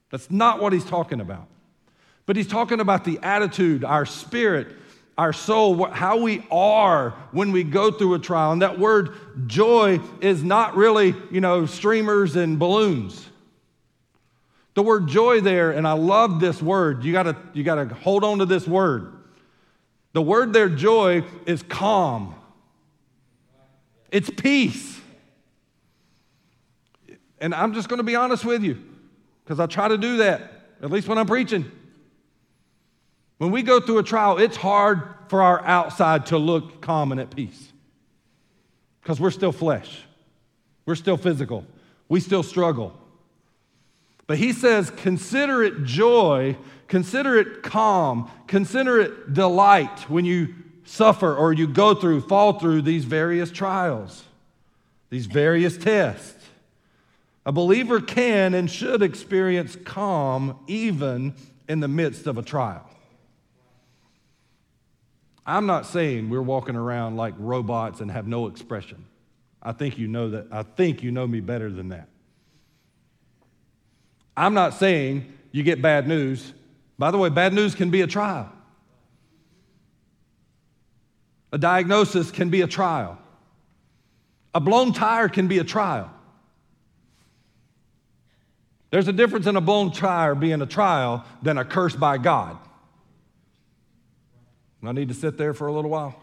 [0.10, 1.48] That's not what he's talking about.
[2.26, 4.76] But he's talking about the attitude, our spirit,
[5.18, 8.52] our soul, how we are when we go through a trial.
[8.52, 13.28] And that word joy is not really, you know, streamers and balloons.
[14.74, 17.04] The word joy there, and I love this word.
[17.04, 19.14] You gotta, you gotta hold on to this word.
[20.14, 22.36] The word there, joy, is calm.
[24.12, 25.00] It's peace.
[27.40, 28.78] And I'm just gonna be honest with you,
[29.44, 31.72] because I try to do that, at least when I'm preaching.
[33.38, 37.20] When we go through a trial, it's hard for our outside to look calm and
[37.20, 37.72] at peace.
[39.02, 40.04] Because we're still flesh.
[40.86, 41.66] We're still physical.
[42.08, 42.94] We still struggle.
[44.28, 46.56] But he says, consider it joy,
[46.92, 52.82] consider it calm, consider it delight when you suffer or you go through, fall through
[52.82, 54.26] these various trials,
[55.10, 56.50] these various tests.
[57.46, 61.34] A believer can and should experience calm even
[61.70, 62.86] in the midst of a trial.
[65.46, 69.06] I'm not saying we're walking around like robots and have no expression.
[69.64, 70.48] I think you know that.
[70.52, 72.10] I think you know me better than that.
[74.36, 76.52] I'm not saying you get bad news.
[77.02, 78.48] By the way, bad news can be a trial.
[81.52, 83.18] A diagnosis can be a trial.
[84.54, 86.12] A blown tire can be a trial.
[88.92, 92.56] There's a difference in a blown tire being a trial than a curse by God.
[94.84, 96.22] I need to sit there for a little while.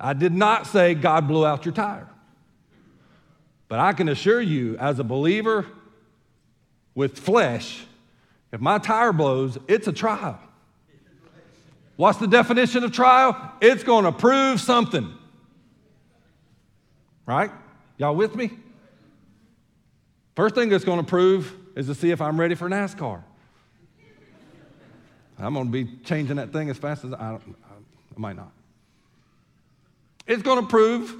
[0.00, 2.08] I did not say God blew out your tire.
[3.68, 5.64] But I can assure you, as a believer
[6.96, 7.86] with flesh,
[8.52, 10.38] if my tire blows, it's a trial.
[11.96, 13.52] What's the definition of trial?
[13.60, 15.12] It's going to prove something.
[17.26, 17.50] Right?
[17.96, 18.50] Y'all with me?
[20.34, 23.22] First thing it's going to prove is to see if I'm ready for NASCAR.
[25.38, 27.38] I'm going to be changing that thing as fast as I, I, I
[28.16, 28.52] might not.
[30.26, 31.16] It's going to prove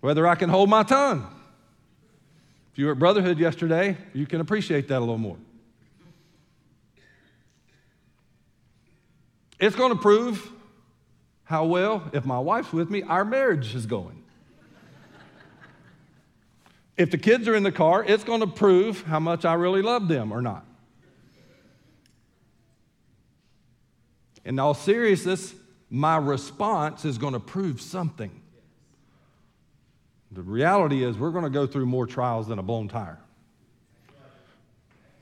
[0.00, 1.35] whether I can hold my tongue.
[2.76, 5.38] If you were at Brotherhood yesterday, you can appreciate that a little more.
[9.58, 10.52] It's going to prove
[11.44, 14.22] how well, if my wife's with me, our marriage is going.
[16.98, 19.80] if the kids are in the car, it's going to prove how much I really
[19.80, 20.66] love them or not.
[24.44, 25.54] In all seriousness,
[25.88, 28.42] my response is going to prove something.
[30.32, 33.18] The reality is, we're going to go through more trials than a blown tire.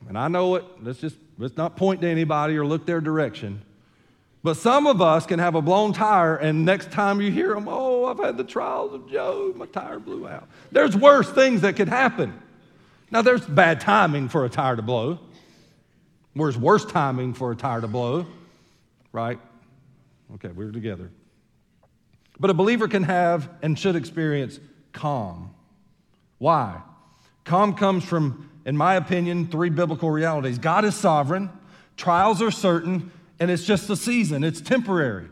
[0.07, 0.65] And I know it.
[0.81, 3.61] Let's just let's not point to anybody or look their direction.
[4.43, 7.65] But some of us can have a blown tire, and next time you hear them,
[7.67, 10.47] oh, I've had the trials of Job, my tire blew out.
[10.71, 12.39] There's worse things that could happen.
[13.09, 15.17] Now, there's bad timing for a tire to blow.
[16.35, 18.27] There's worse timing for a tire to blow,
[19.11, 19.39] right?
[20.35, 21.09] Okay, we're together.
[22.39, 24.59] But a believer can have and should experience
[24.95, 25.53] calm.
[26.39, 26.81] Why?
[27.43, 31.51] Calm comes from, in my opinion, three biblical realities God is sovereign,
[31.97, 35.27] trials are certain, and it's just a season, it's temporary.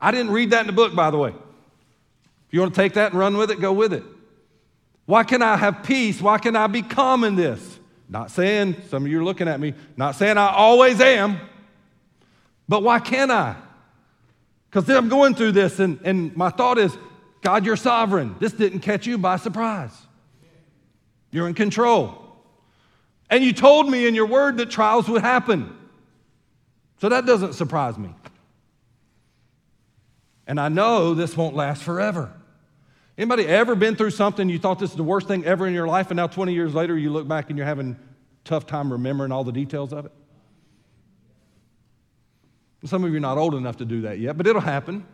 [0.00, 1.30] I didn't read that in the book, by the way.
[1.30, 4.02] If you want to take that and run with it, go with it.
[5.06, 6.20] Why can I have peace?
[6.20, 7.78] Why can I be calm in this?
[8.08, 11.40] Not saying, some of you are looking at me, not saying I always am,
[12.68, 13.56] but why can't I?
[14.70, 16.96] Because I'm going through this, and, and my thought is,
[17.44, 18.36] God, you're sovereign.
[18.40, 19.94] This didn't catch you by surprise.
[21.30, 22.16] You're in control.
[23.28, 25.76] And you told me in your word that trials would happen.
[27.02, 28.14] So that doesn't surprise me.
[30.46, 32.32] And I know this won't last forever.
[33.18, 35.86] Anybody ever been through something you thought this is the worst thing ever in your
[35.86, 37.98] life and now 20 years later you look back and you're having
[38.44, 40.12] tough time remembering all the details of it?
[42.86, 45.06] Some of you are not old enough to do that yet, but it'll happen.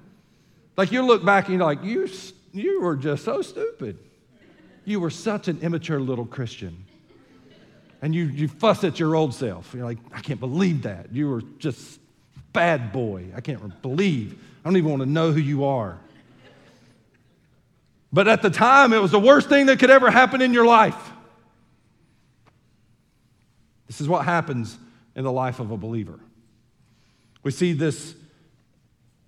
[0.76, 2.08] Like you look back and you're like, you,
[2.52, 3.98] you were just so stupid.
[4.84, 6.86] You were such an immature little Christian.
[8.02, 9.74] And you, you fuss at your old self.
[9.74, 11.12] You're like, I can't believe that.
[11.12, 12.00] You were just
[12.52, 13.26] bad boy.
[13.36, 14.32] I can't believe.
[14.64, 15.98] I don't even want to know who you are.
[18.12, 20.66] But at the time, it was the worst thing that could ever happen in your
[20.66, 21.10] life.
[23.86, 24.76] This is what happens
[25.14, 26.18] in the life of a believer.
[27.42, 28.14] We see this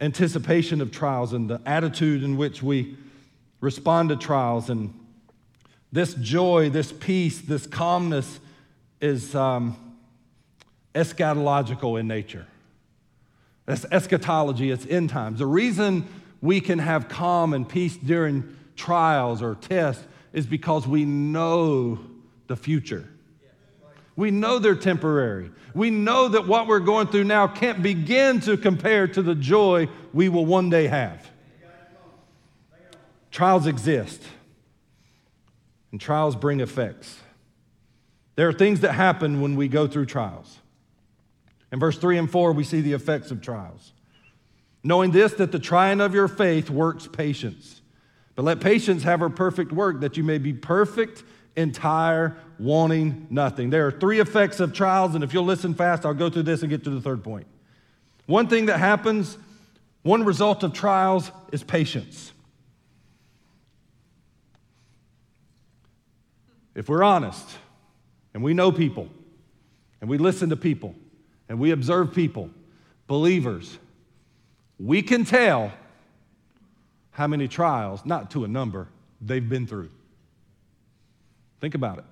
[0.03, 2.97] anticipation of trials and the attitude in which we
[3.61, 4.69] respond to trials.
[4.69, 4.93] And
[5.93, 8.41] this joy, this peace, this calmness
[9.01, 9.77] is um,
[10.95, 12.47] eschatological in nature.
[13.65, 15.39] That's eschatology, it's end times.
[15.39, 16.09] The reason
[16.41, 22.01] we can have calm and peace during trials or tests is because we know
[22.49, 23.09] the future.
[24.17, 25.51] We know they're temporary.
[25.75, 29.89] We know that what we're going through now can't begin to compare to the joy
[30.13, 31.31] we will one day have.
[33.31, 34.23] Trials exist,
[35.91, 37.19] and trials bring effects.
[38.35, 40.59] There are things that happen when we go through trials.
[41.71, 43.93] In verse 3 and 4, we see the effects of trials.
[44.85, 47.81] Knowing this, that the trying of your faith works patience.
[48.35, 51.23] But let patience have her perfect work, that you may be perfect
[51.57, 53.71] entire, wanting nothing.
[53.71, 56.63] There are three effects of trials, and if you'll listen fast, I'll go through this
[56.63, 57.47] and get to the third point.
[58.27, 59.37] One thing that happens,
[60.03, 62.33] one result of trials is patience.
[66.75, 67.49] If we're honest,
[68.33, 69.09] and we know people,
[70.01, 70.95] and we listen to people,
[71.49, 72.51] and we observe people,
[73.07, 73.79] believers,
[74.79, 75.73] we can tell
[77.11, 78.89] how many trials, not to a number,
[79.21, 79.91] they've been through.
[81.63, 82.05] Think about it.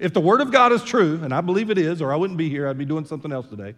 [0.00, 2.36] If the Word of God is true, and I believe it is, or I wouldn't
[2.36, 3.76] be here, I'd be doing something else today.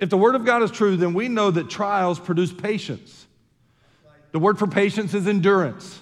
[0.00, 3.28] If the Word of God is true, then we know that trials produce patience.
[4.32, 6.00] The word for patience is endurance.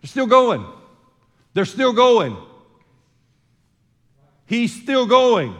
[0.00, 0.64] They're still going.
[1.52, 2.36] They're still going.
[4.46, 5.56] He's still going.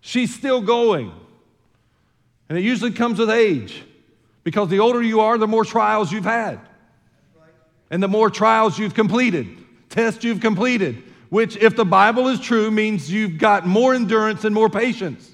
[0.00, 1.12] She's still going.
[2.48, 3.82] And it usually comes with age
[4.44, 6.60] because the older you are, the more trials you've had
[7.90, 12.70] and the more trials you've completed, tests you've completed, which, if the Bible is true,
[12.70, 15.28] means you've got more endurance and more patience.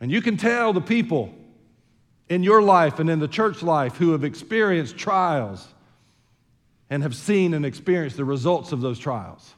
[0.00, 1.34] And you can tell the people
[2.28, 5.66] in your life and in the church life who have experienced trials
[6.90, 9.54] and have seen and experienced the results of those trials.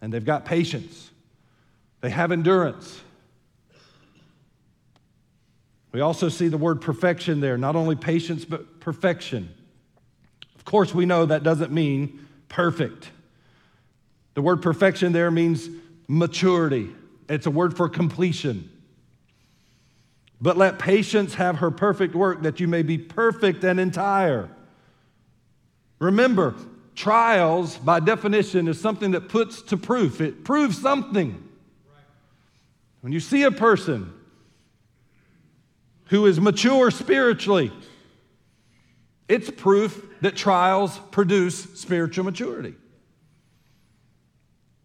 [0.00, 1.10] And they've got patience,
[2.00, 3.00] they have endurance,
[5.94, 9.54] we also see the word perfection there, not only patience, but perfection.
[10.56, 13.10] Of course, we know that doesn't mean perfect.
[14.34, 15.68] The word perfection there means
[16.08, 16.90] maturity,
[17.28, 18.68] it's a word for completion.
[20.40, 24.50] But let patience have her perfect work, that you may be perfect and entire.
[26.00, 26.56] Remember,
[26.96, 31.40] trials, by definition, is something that puts to proof, it proves something.
[33.00, 34.12] When you see a person
[36.06, 37.72] who is mature spiritually.
[39.28, 42.74] It's proof that trials produce spiritual maturity.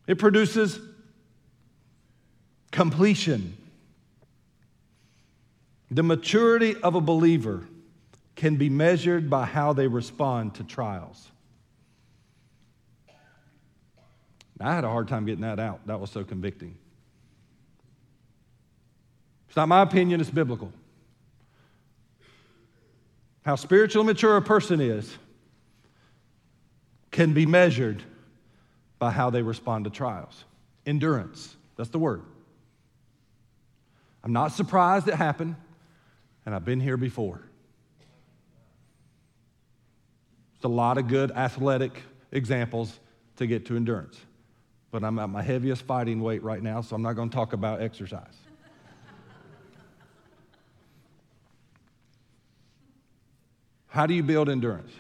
[0.07, 0.80] It produces
[2.72, 3.55] completion.
[5.91, 7.63] The maturity of a believer
[8.36, 11.30] can be measured by how they respond to trials.
[14.61, 15.86] I had a hard time getting that out.
[15.88, 16.78] That was so convicting.
[19.47, 20.72] It's not my opinion, it's biblical
[23.50, 25.18] how spiritually mature a person is
[27.10, 28.04] can be measured
[29.00, 30.45] by how they respond to trials.
[30.86, 32.22] Endurance, that's the word.
[34.24, 35.56] I'm not surprised it happened,
[36.45, 37.41] and I've been here before.
[40.58, 43.00] It's a lot of good athletic examples
[43.38, 44.20] to get to endurance.
[44.91, 47.54] But I'm at my heaviest fighting weight right now, so I'm not going to talk
[47.54, 48.36] about exercise.
[53.90, 54.92] How do you build endurance?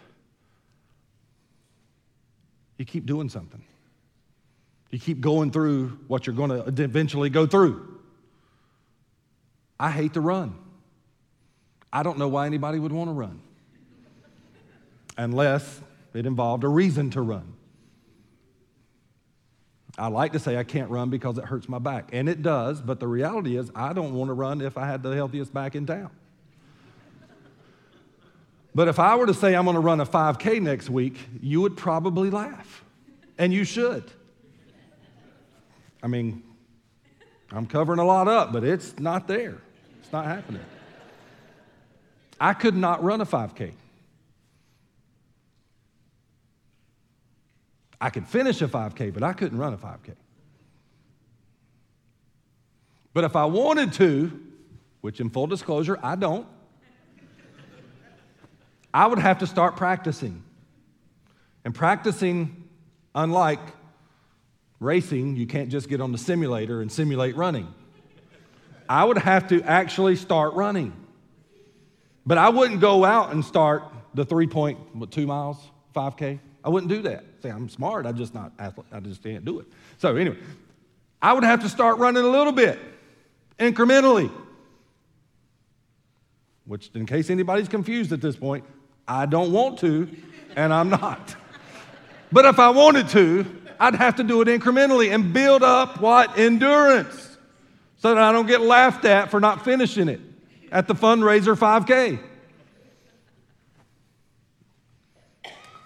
[2.77, 3.63] You keep doing something.
[4.89, 7.99] You keep going through what you're going to eventually go through.
[9.79, 10.55] I hate to run.
[11.93, 13.41] I don't know why anybody would want to run
[15.17, 15.81] unless
[16.13, 17.53] it involved a reason to run.
[19.97, 22.79] I like to say I can't run because it hurts my back, and it does,
[22.79, 25.75] but the reality is I don't want to run if I had the healthiest back
[25.75, 26.11] in town.
[28.73, 31.61] But if I were to say I'm going to run a 5K next week, you
[31.61, 32.83] would probably laugh.
[33.37, 34.03] And you should.
[36.03, 36.43] I mean,
[37.51, 39.57] I'm covering a lot up, but it's not there.
[40.01, 40.61] It's not happening.
[42.39, 43.71] I could not run a 5K.
[48.01, 50.15] I could finish a 5K, but I couldn't run a 5K.
[53.13, 54.39] But if I wanted to,
[55.01, 56.47] which in full disclosure, I don't,
[58.93, 60.43] I would have to start practicing.
[61.65, 62.69] And practicing,
[63.13, 63.59] unlike
[64.79, 67.73] racing, you can't just get on the simulator and simulate running.
[68.87, 70.93] I would have to actually start running.
[72.25, 73.83] But I wouldn't go out and start
[74.13, 75.57] the 3.2 miles,
[75.95, 76.39] 5K.
[76.63, 77.23] I wouldn't do that.
[77.41, 78.51] Say, I'm smart, I'm just not.
[78.59, 79.67] I just can't do it.
[79.97, 80.37] So, anyway,
[81.21, 82.79] I would have to start running a little bit,
[83.59, 84.31] incrementally.
[86.65, 88.63] Which, in case anybody's confused at this point,
[89.09, 90.07] I don't want to,
[90.55, 91.35] and I'm not.
[92.31, 93.45] But if I wanted to,
[93.79, 96.37] I'd have to do it incrementally and build up what?
[96.37, 97.37] Endurance.
[97.97, 100.21] So that I don't get laughed at for not finishing it
[100.71, 102.19] at the fundraiser 5K.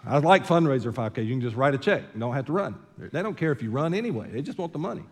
[0.06, 1.26] I like fundraiser 5K.
[1.26, 2.04] You can just write a check.
[2.14, 2.76] You don't have to run.
[2.98, 4.30] They don't care if you run anyway.
[4.30, 5.04] They just want the money.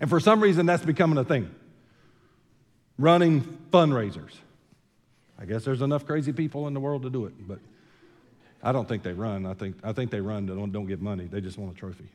[0.00, 1.52] And for some reason, that's becoming a thing.
[2.98, 4.32] Running fundraisers.
[5.38, 7.58] I guess there's enough crazy people in the world to do it, but
[8.62, 9.46] I don't think they run.
[9.46, 11.26] I think, I think they run, don't, don't get money.
[11.26, 12.08] They just want a trophy.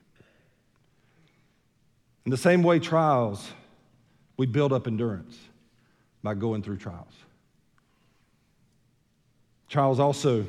[2.25, 3.47] In the same way, trials,
[4.37, 5.37] we build up endurance
[6.23, 7.13] by going through trials.
[9.67, 10.45] Trials also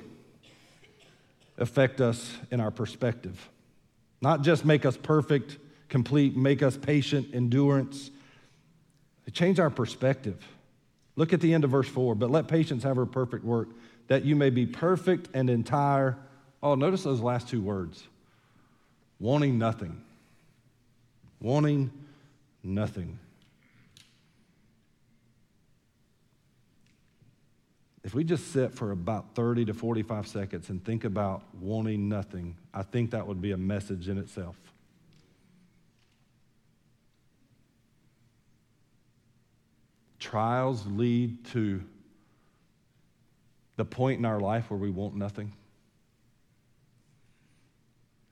[1.58, 3.48] affect us in our perspective,
[4.22, 5.58] not just make us perfect,
[5.88, 8.10] complete, make us patient, endurance.
[9.26, 10.42] They change our perspective.
[11.20, 12.14] Look at the end of verse 4.
[12.14, 13.68] But let patience have her perfect work,
[14.08, 16.16] that you may be perfect and entire.
[16.62, 18.02] Oh, notice those last two words
[19.18, 20.00] wanting nothing.
[21.38, 21.90] Wanting
[22.62, 23.18] nothing.
[28.02, 32.56] If we just sit for about 30 to 45 seconds and think about wanting nothing,
[32.72, 34.56] I think that would be a message in itself.
[40.20, 41.82] Trials lead to
[43.76, 45.52] the point in our life where we want nothing.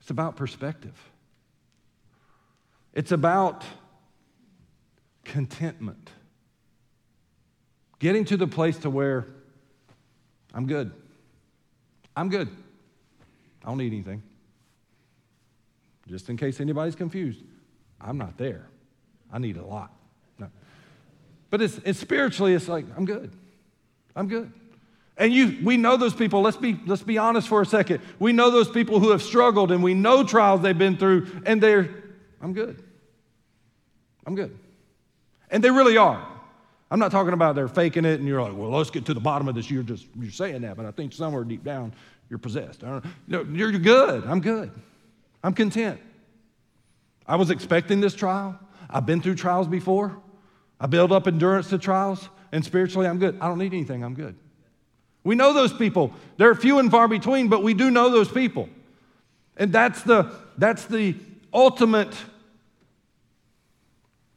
[0.00, 0.94] It's about perspective.
[2.92, 3.64] It's about
[5.24, 6.10] contentment.
[7.98, 9.26] Getting to the place to where
[10.54, 10.92] I'm good.
[12.16, 12.48] I'm good.
[13.64, 14.22] I don't need anything.
[16.06, 17.42] Just in case anybody's confused,
[18.00, 18.66] I'm not there.
[19.32, 19.92] I need a lot.
[21.50, 23.30] But it's, it's spiritually, it's like, I'm good.
[24.14, 24.52] I'm good.
[25.16, 26.42] And you, we know those people.
[26.42, 28.00] Let's be, let's be honest for a second.
[28.18, 31.60] We know those people who have struggled and we know trials they've been through, and
[31.60, 31.88] they're,
[32.40, 32.82] I'm good.
[34.26, 34.56] I'm good.
[35.50, 36.26] And they really are.
[36.90, 39.20] I'm not talking about they're faking it and you're like, well, let's get to the
[39.20, 39.70] bottom of this.
[39.70, 41.92] You're just, you're saying that, but I think somewhere deep down
[42.30, 42.82] you're possessed.
[42.82, 44.24] No, you're good.
[44.24, 44.70] I'm good.
[45.42, 46.00] I'm content.
[47.26, 48.58] I was expecting this trial.
[48.88, 50.18] I've been through trials before.
[50.80, 53.38] I build up endurance to trials, and spiritually, I'm good.
[53.40, 54.04] I don't need anything.
[54.04, 54.36] I'm good.
[55.24, 56.12] We know those people.
[56.36, 58.68] They're few and far between, but we do know those people.
[59.56, 61.16] And that's the, that's the
[61.52, 62.14] ultimate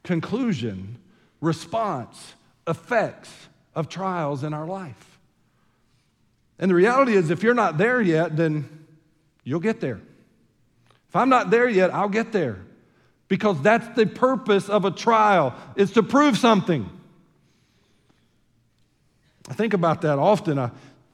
[0.04, 0.98] conclusion,
[1.39, 2.34] response,
[2.68, 3.32] effects
[3.76, 5.20] of trials in our life.
[6.58, 8.86] And the reality is, if you're not there yet, then
[9.44, 10.02] you'll get there.
[11.10, 12.62] If I'm not there yet, I'll get there
[13.32, 16.90] because that's the purpose of a trial is to prove something.
[19.48, 20.60] I think about that often.
[20.60, 20.70] I,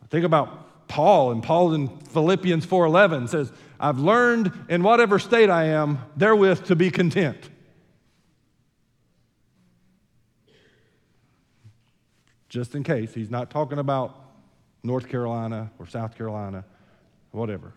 [0.10, 5.66] think about paul and paul in philippians 4.11 says i've learned in whatever state i
[5.66, 7.50] am therewith to be content.
[12.50, 14.16] Just in case he's not talking about
[14.82, 16.64] north carolina or south carolina
[17.30, 17.74] whatever.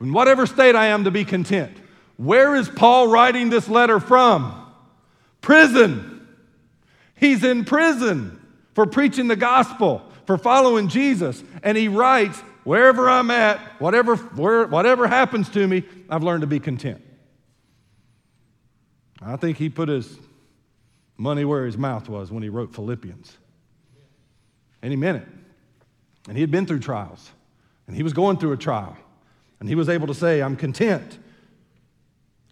[0.00, 1.76] In whatever state i am to be content
[2.16, 4.60] where is Paul writing this letter from?
[5.40, 6.26] Prison.
[7.16, 8.40] He's in prison
[8.74, 11.42] for preaching the gospel, for following Jesus.
[11.62, 16.46] And he writes, wherever I'm at, whatever, where, whatever happens to me, I've learned to
[16.46, 17.02] be content.
[19.22, 20.18] I think he put his
[21.16, 23.36] money where his mouth was when he wrote Philippians.
[24.82, 25.28] And he meant it.
[26.28, 27.30] And he had been through trials.
[27.86, 28.96] And he was going through a trial.
[29.60, 31.18] And he was able to say, I'm content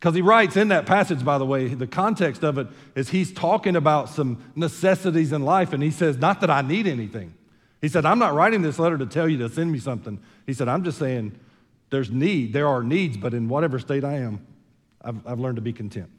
[0.03, 3.33] because he writes in that passage, by the way, the context of it is he's
[3.33, 7.33] talking about some necessities in life, and he says, Not that I need anything.
[7.81, 10.19] He said, I'm not writing this letter to tell you to send me something.
[10.45, 11.39] He said, I'm just saying
[11.91, 12.53] there's need.
[12.53, 14.45] There are needs, but in whatever state I am,
[15.03, 16.11] I've, I've learned to be content.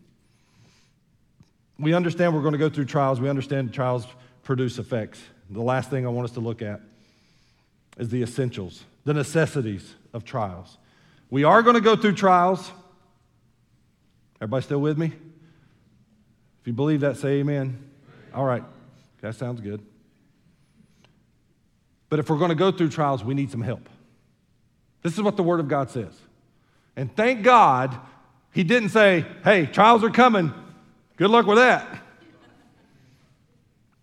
[1.78, 3.20] We understand we're going to go through trials.
[3.20, 4.08] We understand trials
[4.44, 5.22] produce effects.
[5.50, 6.80] The last thing I want us to look at
[7.98, 10.78] is the essentials, the necessities of trials.
[11.30, 12.72] We are going to go through trials.
[14.44, 15.06] Everybody still with me?
[15.06, 17.82] If you believe that, say amen.
[18.34, 18.62] All right,
[19.22, 19.80] that sounds good.
[22.10, 23.88] But if we're going to go through trials, we need some help.
[25.02, 26.12] This is what the Word of God says.
[26.98, 27.98] And thank God
[28.52, 30.54] he didn't say, hey, trials are coming.
[31.16, 32.04] Good luck with that.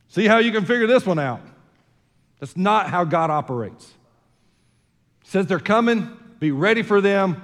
[0.09, 1.43] See how you can figure this one out.
[2.38, 3.93] That's not how God operates.
[5.22, 7.43] He says they're coming, be ready for them,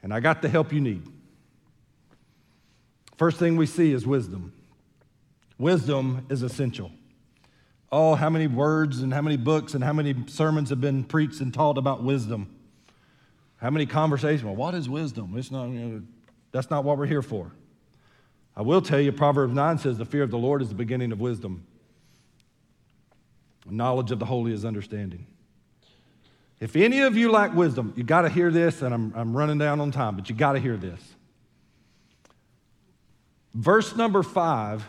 [0.00, 1.09] and I got the help you need.
[3.20, 4.50] First thing we see is wisdom.
[5.58, 6.90] Wisdom is essential.
[7.92, 11.42] Oh, how many words and how many books and how many sermons have been preached
[11.42, 12.48] and taught about wisdom?
[13.58, 14.42] How many conversations?
[14.42, 15.36] Well, what is wisdom?
[15.36, 16.02] It's not, you know,
[16.50, 17.52] that's not what we're here for.
[18.56, 21.12] I will tell you, Proverbs 9 says, The fear of the Lord is the beginning
[21.12, 21.66] of wisdom.
[23.68, 25.26] Knowledge of the holy is understanding.
[26.58, 29.58] If any of you lack wisdom, you got to hear this, and I'm, I'm running
[29.58, 31.16] down on time, but you got to hear this.
[33.54, 34.86] Verse number five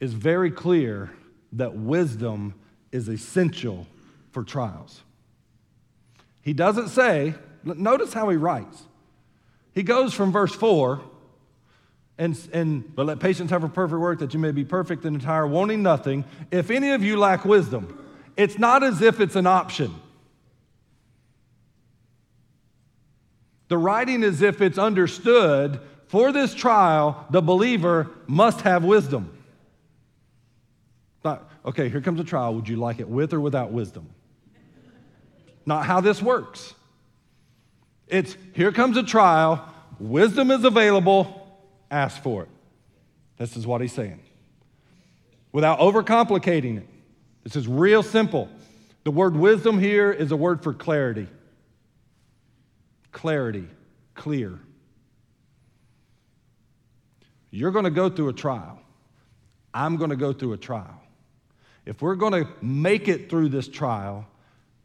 [0.00, 1.10] is very clear
[1.52, 2.54] that wisdom
[2.90, 3.86] is essential
[4.32, 5.02] for trials.
[6.42, 8.82] He doesn't say, notice how he writes.
[9.74, 11.00] He goes from verse 4
[12.18, 15.16] and, and but let patience have a perfect work that you may be perfect and
[15.16, 16.24] entire, wanting nothing.
[16.50, 17.98] If any of you lack wisdom,
[18.36, 19.94] it's not as if it's an option.
[23.68, 25.80] The writing is if it's understood
[26.10, 29.32] for this trial, the believer must have wisdom.
[31.64, 32.54] Okay, here comes a trial.
[32.54, 34.08] Would you like it with or without wisdom?
[35.66, 36.74] Not how this works.
[38.08, 39.68] It's here comes a trial,
[40.00, 41.46] wisdom is available,
[41.90, 42.48] ask for it.
[43.36, 44.20] This is what he's saying.
[45.52, 46.86] Without overcomplicating it,
[47.44, 48.48] this is real simple.
[49.04, 51.28] The word wisdom here is a word for clarity.
[53.12, 53.68] Clarity,
[54.14, 54.58] clear.
[57.50, 58.80] You're going to go through a trial.
[59.74, 61.00] I'm going to go through a trial.
[61.86, 64.26] If we're going to make it through this trial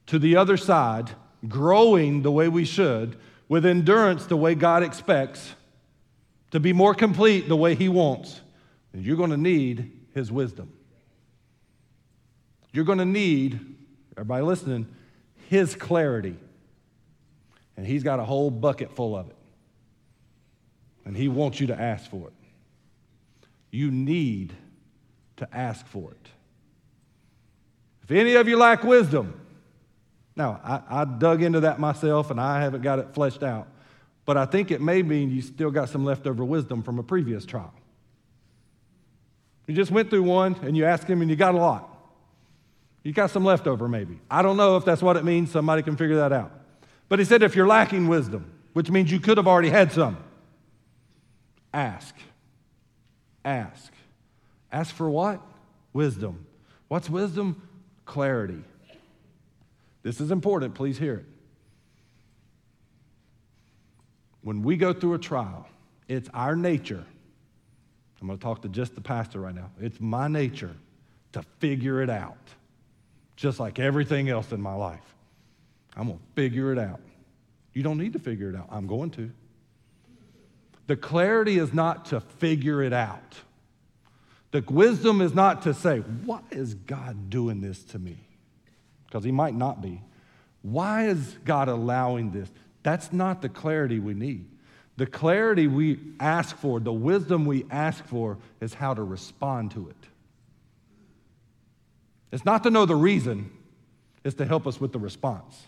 [0.07, 1.11] to the other side,
[1.47, 5.55] growing the way we should, with endurance the way God expects,
[6.51, 8.41] to be more complete the way He wants,
[8.91, 10.72] then you're going to need His wisdom.
[12.72, 13.76] You're going to need,
[14.18, 14.88] everybody listening,
[15.49, 16.38] His clarity.
[17.78, 19.36] And He's got a whole bucket full of it.
[21.03, 22.34] And He wants you to ask for it.
[23.76, 24.53] You need
[25.36, 26.30] to ask for it.
[28.03, 29.38] If any of you lack wisdom,
[30.34, 33.67] now I, I dug into that myself and I haven't got it fleshed out.
[34.23, 37.45] But I think it may mean you still got some leftover wisdom from a previous
[37.45, 37.73] trial.
[39.67, 41.89] You just went through one and you asked him and you got a lot.
[43.03, 44.21] You got some leftover maybe.
[44.32, 45.51] I don't know if that's what it means.
[45.51, 46.53] Somebody can figure that out.
[47.09, 50.17] But he said if you're lacking wisdom, which means you could have already had some,
[51.73, 52.15] ask.
[53.45, 53.93] Ask.
[54.71, 55.41] Ask for what?
[55.93, 56.45] Wisdom.
[56.89, 57.61] What's wisdom?
[58.03, 58.63] Clarity.
[60.03, 60.75] This is important.
[60.75, 61.25] Please hear it.
[64.45, 65.67] when we go through a trial,
[66.07, 67.03] it's our nature.
[68.21, 69.71] I'm going to talk to just the pastor right now.
[69.81, 70.75] It's my nature
[71.31, 72.37] to figure it out,
[73.35, 75.15] just like everything else in my life.
[75.97, 77.01] I'm going to figure it out.
[77.73, 78.67] You don't need to figure it out.
[78.69, 79.31] I'm going to.
[80.88, 83.36] The clarity is not to figure it out.
[84.51, 88.17] The wisdom is not to say, Why is God doing this to me?
[89.05, 90.01] Because He might not be.
[90.61, 92.49] Why is God allowing this?
[92.83, 94.45] That's not the clarity we need.
[94.97, 99.89] The clarity we ask for, the wisdom we ask for, is how to respond to
[99.89, 100.07] it.
[102.31, 103.51] It's not to know the reason,
[104.23, 105.61] it's to help us with the response.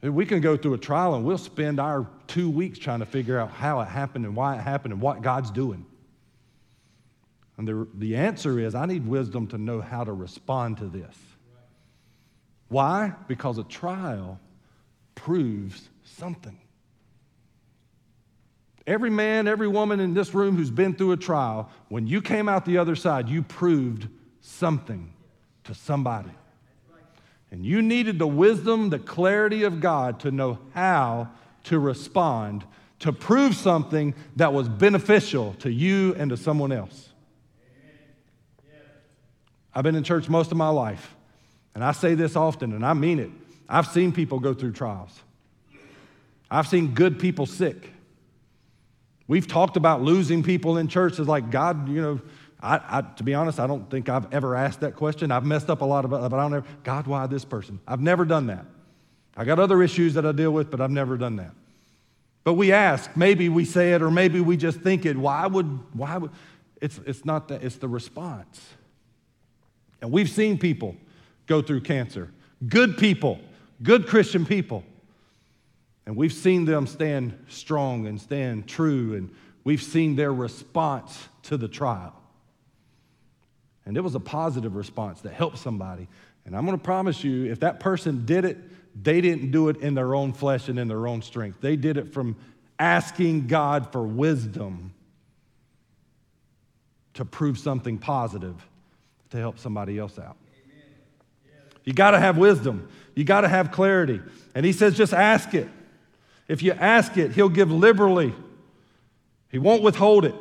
[0.00, 3.38] We can go through a trial and we'll spend our two weeks trying to figure
[3.38, 5.84] out how it happened and why it happened and what God's doing.
[7.56, 11.16] And the, the answer is I need wisdom to know how to respond to this.
[12.68, 13.12] Why?
[13.26, 14.38] Because a trial
[15.16, 16.56] proves something.
[18.86, 22.48] Every man, every woman in this room who's been through a trial, when you came
[22.48, 24.08] out the other side, you proved
[24.40, 25.12] something
[25.64, 26.30] to somebody.
[27.50, 31.30] And you needed the wisdom, the clarity of God to know how
[31.64, 32.64] to respond,
[33.00, 37.08] to prove something that was beneficial to you and to someone else.
[39.74, 41.14] I've been in church most of my life,
[41.74, 43.30] and I say this often, and I mean it.
[43.68, 45.22] I've seen people go through trials.
[46.50, 47.92] I've seen good people sick.
[49.26, 52.20] We've talked about losing people in churches like God, you know,
[52.60, 55.30] I, I, to be honest, I don't think I've ever asked that question.
[55.30, 57.78] I've messed up a lot of it, but I don't ever, God, why this person?
[57.86, 58.64] I've never done that.
[59.36, 61.52] I got other issues that I deal with, but I've never done that.
[62.42, 65.16] But we ask, maybe we say it, or maybe we just think it.
[65.16, 66.32] Why would, why would,
[66.80, 68.60] it's, it's not that, it's the response.
[70.00, 70.96] And we've seen people
[71.46, 72.32] go through cancer,
[72.66, 73.38] good people,
[73.82, 74.82] good Christian people.
[76.06, 79.30] And we've seen them stand strong and stand true, and
[79.62, 82.17] we've seen their response to the trial.
[83.88, 86.08] And it was a positive response that helped somebody.
[86.44, 88.58] And I'm going to promise you, if that person did it,
[89.02, 91.62] they didn't do it in their own flesh and in their own strength.
[91.62, 92.36] They did it from
[92.78, 94.92] asking God for wisdom
[97.14, 98.54] to prove something positive
[99.30, 100.36] to help somebody else out.
[101.84, 102.90] You got to have wisdom.
[103.14, 104.20] You got to have clarity.
[104.54, 105.68] And he says, just ask it.
[106.46, 108.34] If you ask it, he'll give liberally,
[109.50, 110.34] he won't withhold it.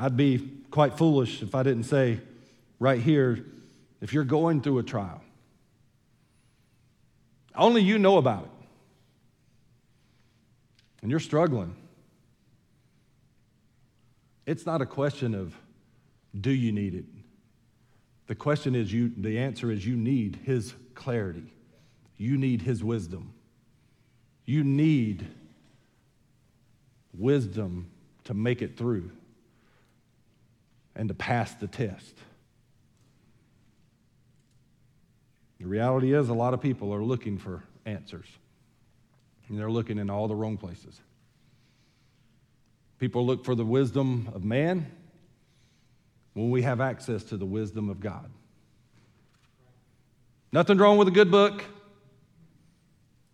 [0.00, 2.20] I'd be quite foolish if I didn't say
[2.78, 3.44] right here
[4.00, 5.20] if you're going through a trial,
[7.56, 8.50] only you know about it,
[11.02, 11.74] and you're struggling.
[14.46, 15.52] It's not a question of
[16.40, 17.04] do you need it?
[18.28, 21.52] The question is you the answer is you need his clarity.
[22.16, 23.32] You need his wisdom.
[24.44, 25.26] You need
[27.12, 27.90] wisdom
[28.24, 29.10] to make it through
[30.98, 32.14] and to pass the test.
[35.60, 38.26] The reality is, a lot of people are looking for answers,
[39.48, 41.00] and they're looking in all the wrong places.
[42.98, 44.90] People look for the wisdom of man
[46.34, 48.28] when we have access to the wisdom of God.
[50.52, 51.62] Nothing wrong with a good book,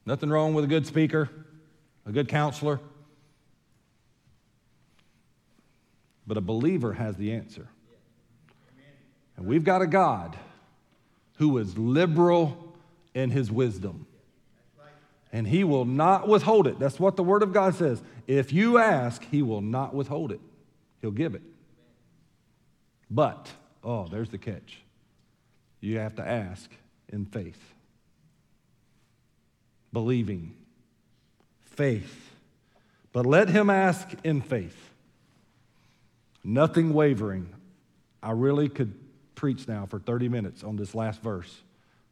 [0.04, 1.30] nothing wrong with a good speaker,
[2.04, 2.80] a good counselor.
[6.26, 7.68] But a believer has the answer.
[9.36, 10.36] And we've got a God
[11.38, 12.74] who is liberal
[13.14, 14.06] in his wisdom.
[15.32, 16.78] And he will not withhold it.
[16.78, 18.00] That's what the Word of God says.
[18.26, 20.40] If you ask, he will not withhold it,
[21.00, 21.42] he'll give it.
[23.10, 23.50] But,
[23.82, 24.80] oh, there's the catch.
[25.80, 26.70] You have to ask
[27.12, 27.60] in faith,
[29.92, 30.54] believing,
[31.60, 32.30] faith.
[33.12, 34.93] But let him ask in faith
[36.44, 37.52] nothing wavering.
[38.22, 38.94] I really could
[39.34, 41.62] preach now for 30 minutes on this last verse,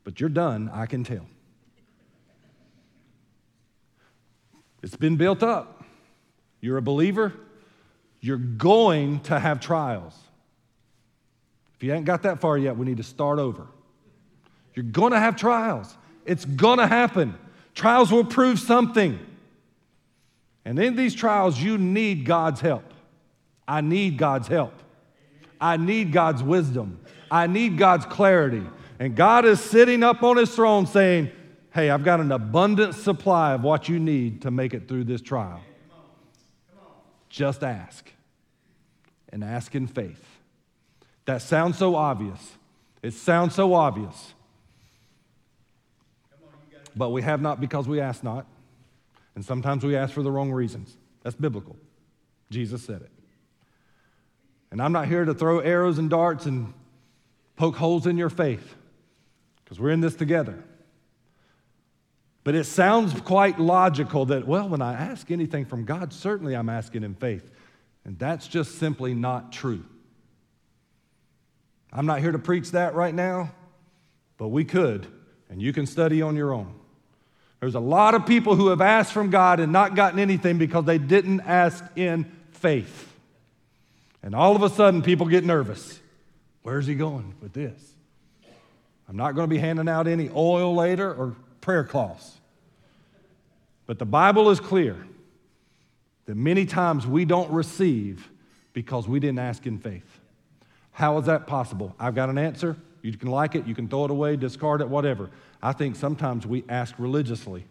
[0.04, 1.26] but you're done, I can tell.
[4.82, 5.84] It's been built up.
[6.60, 7.32] You're a believer,
[8.20, 10.16] you're going to have trials.
[11.74, 13.66] If you ain't got that far yet, we need to start over.
[14.74, 15.96] You're going to have trials.
[16.24, 17.36] It's going to happen.
[17.74, 19.18] Trials will prove something.
[20.64, 22.91] And in these trials, you need God's help.
[23.66, 24.74] I need God's help.
[25.60, 27.00] I need God's wisdom.
[27.30, 28.66] I need God's clarity.
[28.98, 31.30] And God is sitting up on his throne saying,
[31.72, 35.22] Hey, I've got an abundant supply of what you need to make it through this
[35.22, 35.60] trial.
[37.30, 38.12] Just ask.
[39.30, 40.22] And ask in faith.
[41.24, 42.56] That sounds so obvious.
[43.02, 44.34] It sounds so obvious.
[46.94, 48.46] But we have not because we ask not.
[49.34, 50.96] And sometimes we ask for the wrong reasons.
[51.22, 51.76] That's biblical.
[52.50, 53.10] Jesus said it.
[54.72, 56.72] And I'm not here to throw arrows and darts and
[57.56, 58.74] poke holes in your faith
[59.62, 60.64] because we're in this together.
[62.42, 66.70] But it sounds quite logical that, well, when I ask anything from God, certainly I'm
[66.70, 67.50] asking in faith.
[68.06, 69.84] And that's just simply not true.
[71.92, 73.52] I'm not here to preach that right now,
[74.38, 75.06] but we could,
[75.50, 76.74] and you can study on your own.
[77.60, 80.86] There's a lot of people who have asked from God and not gotten anything because
[80.86, 83.11] they didn't ask in faith.
[84.22, 86.00] And all of a sudden, people get nervous.
[86.62, 87.92] Where's he going with this?
[89.08, 92.38] I'm not going to be handing out any oil later or prayer cloths.
[93.86, 94.96] But the Bible is clear
[96.26, 98.30] that many times we don't receive
[98.72, 100.20] because we didn't ask in faith.
[100.92, 101.94] How is that possible?
[101.98, 102.76] I've got an answer.
[103.02, 105.30] You can like it, you can throw it away, discard it, whatever.
[105.60, 107.64] I think sometimes we ask religiously.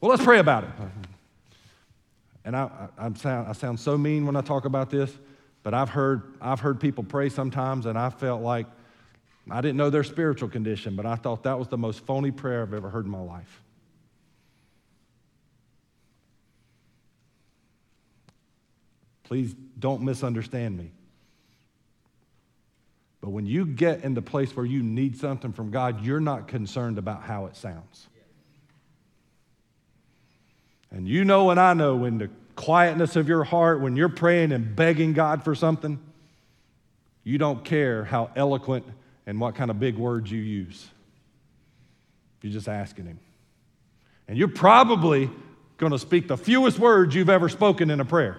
[0.00, 0.70] Well, let's pray about it.
[2.50, 5.16] And I, I, sound, I sound so mean when I talk about this,
[5.62, 8.66] but I've heard, I've heard people pray sometimes, and I felt like
[9.48, 12.62] I didn't know their spiritual condition, but I thought that was the most phony prayer
[12.62, 13.62] I've ever heard in my life.
[19.22, 20.90] Please don't misunderstand me.
[23.20, 26.48] But when you get in the place where you need something from God, you're not
[26.48, 28.08] concerned about how it sounds.
[30.90, 32.30] And you know, and I know, when the
[32.60, 35.98] quietness of your heart, when you're praying and begging God for something,
[37.24, 38.84] you don't care how eloquent
[39.26, 40.86] and what kind of big words you use.
[42.42, 43.18] You're just asking Him.
[44.28, 45.30] And you're probably
[45.78, 48.36] going to speak the fewest words you've ever spoken in a prayer.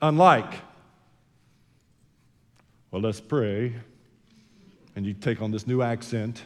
[0.00, 0.54] Unlike,
[2.92, 3.74] well, let's pray.
[4.94, 6.44] And you take on this new accent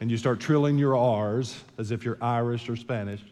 [0.00, 3.22] and you start trilling your R's as if you're Irish or Spanish.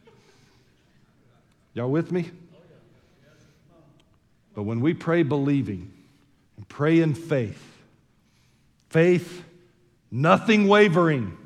[1.77, 2.31] Y'all with me?
[4.55, 5.93] But when we pray believing
[6.57, 7.63] and pray in faith,
[8.89, 9.45] faith,
[10.11, 11.37] nothing wavering,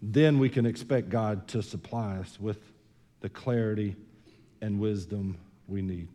[0.00, 2.60] then we can expect God to supply us with
[3.22, 3.96] the clarity
[4.60, 5.36] and wisdom
[5.66, 6.06] we need.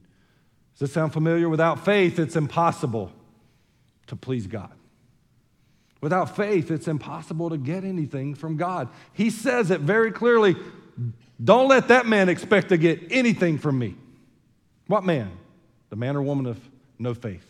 [0.75, 1.49] Does this sound familiar?
[1.49, 3.11] Without faith, it's impossible
[4.07, 4.71] to please God.
[5.99, 8.87] Without faith, it's impossible to get anything from God.
[9.11, 10.55] He says it very clearly
[11.43, 13.95] don't let that man expect to get anything from me.
[14.87, 15.31] What man?
[15.89, 16.59] The man or woman of
[16.97, 17.45] no faith.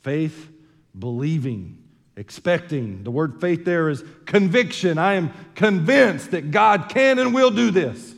[0.00, 0.50] Faith,
[0.98, 1.78] believing,
[2.16, 3.04] expecting.
[3.04, 4.98] The word faith there is conviction.
[4.98, 8.14] I am convinced that God can and will do this.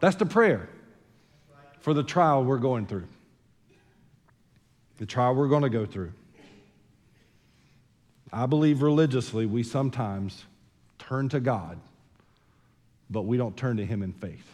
[0.00, 0.68] That's the prayer
[1.80, 3.08] for the trial we're going through,
[4.98, 6.12] the trial we're going to go through.
[8.32, 10.44] I believe religiously we sometimes
[10.98, 11.78] turn to God
[13.14, 14.46] but we don't turn to Him in faith.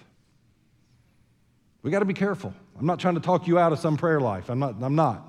[1.82, 2.54] We got to be careful.
[2.78, 4.50] I'm not trying to talk you out of some prayer life.
[4.50, 4.76] I'm not.
[4.80, 5.26] I'm not.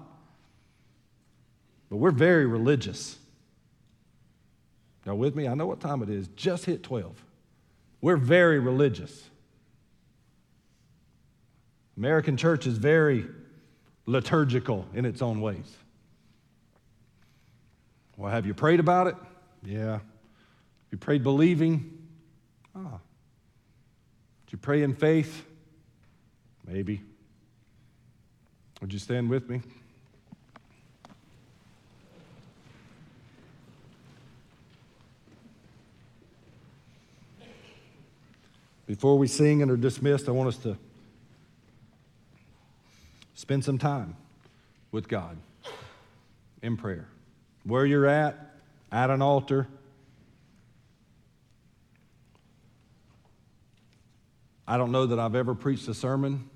[1.89, 3.17] But we're very religious.
[5.05, 5.47] Y'all with me?
[5.47, 6.27] I know what time it is.
[6.35, 7.23] Just hit 12.
[8.01, 9.29] We're very religious.
[11.97, 13.25] American church is very
[14.05, 15.75] liturgical in its own ways.
[18.17, 19.15] Well, have you prayed about it?
[19.63, 19.99] Yeah.
[20.91, 21.97] You prayed believing?
[22.75, 22.99] Ah,
[24.51, 25.45] you pray in faith?
[26.67, 27.01] Maybe.
[28.81, 29.61] Would you stand with me?
[38.87, 40.77] Before we sing and are dismissed, I want us to
[43.35, 44.17] spend some time
[44.91, 45.37] with God
[46.61, 47.07] in prayer.
[47.63, 48.53] Where you're at,
[48.91, 49.67] at an altar,
[54.71, 56.49] I don't know that I've ever preached a sermon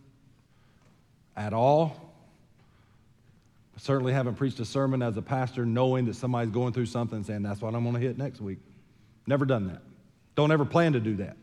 [1.36, 1.98] at all.
[3.76, 7.18] I certainly haven't preached a sermon as a pastor knowing that somebody's going through something
[7.18, 8.60] and saying, that's what I'm going to hit next week.
[9.28, 9.82] Never done that.
[10.36, 11.36] Don't ever plan to do that.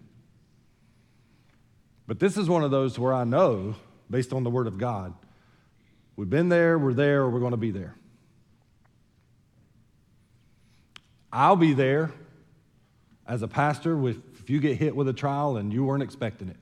[2.06, 3.74] But this is one of those where I know,
[4.08, 5.12] based on the Word of God,
[6.16, 7.94] we've been there, we're there, or we're going to be there.
[11.30, 12.12] I'll be there
[13.26, 16.56] as a pastor if you get hit with a trial and you weren't expecting it.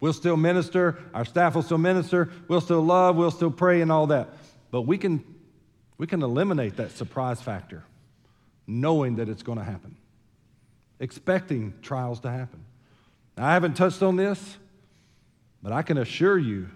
[0.00, 3.92] We'll still minister, our staff will still minister, we'll still love, we'll still pray and
[3.92, 4.30] all that.
[4.70, 5.22] But we can,
[5.98, 7.84] we can eliminate that surprise factor,
[8.66, 9.96] knowing that it's going to happen,
[11.00, 12.64] expecting trials to happen.
[13.36, 14.56] Now, I haven't touched on this,
[15.62, 16.70] but I can assure you,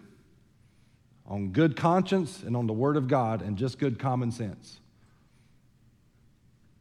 [1.27, 4.81] on good conscience and on the Word of God and just good common sense,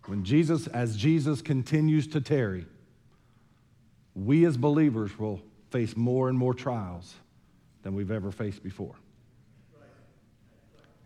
[0.08, 2.66] when Jesus, as Jesus continues to tarry,
[4.14, 5.42] we as believers will
[5.74, 7.16] face more and more trials
[7.82, 8.94] than we've ever faced before.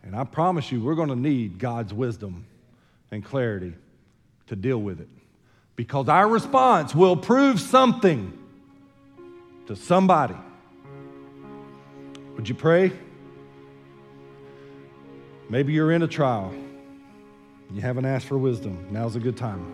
[0.04, 2.46] And I promise you, we're going to need God's wisdom
[3.10, 3.74] and clarity
[4.48, 5.08] to deal with it.
[5.78, 8.38] Because our response will prove something
[9.68, 10.36] to somebody.
[12.36, 12.92] Would you pray?
[15.50, 16.54] Maybe you're in a trial.
[17.74, 18.86] You haven't asked for wisdom.
[18.92, 19.66] Now's a good time.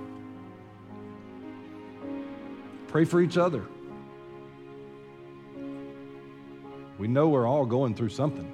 [2.89, 3.66] Pray for each other.
[7.04, 8.49] We know we're all going through something.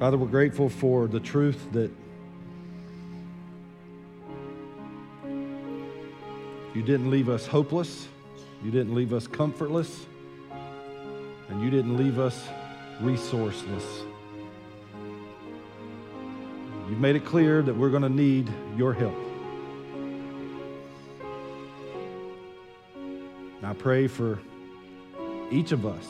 [0.00, 1.90] Father, we're grateful for the truth that
[6.74, 8.08] you didn't leave us hopeless,
[8.64, 10.06] you didn't leave us comfortless,
[11.50, 12.42] and you didn't leave us
[13.02, 14.06] resourceless.
[16.88, 19.25] You've made it clear that we're going to need your help.
[23.66, 24.38] I pray for
[25.50, 26.06] each of us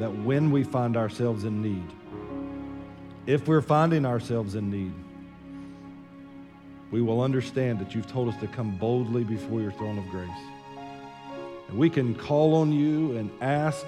[0.00, 1.88] that when we find ourselves in need,
[3.24, 4.92] if we're finding ourselves in need,
[6.90, 10.28] we will understand that you've told us to come boldly before your throne of grace.
[11.68, 13.86] And we can call on you and ask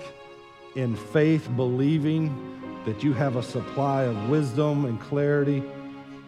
[0.76, 2.30] in faith, believing
[2.84, 5.60] that you have a supply of wisdom and clarity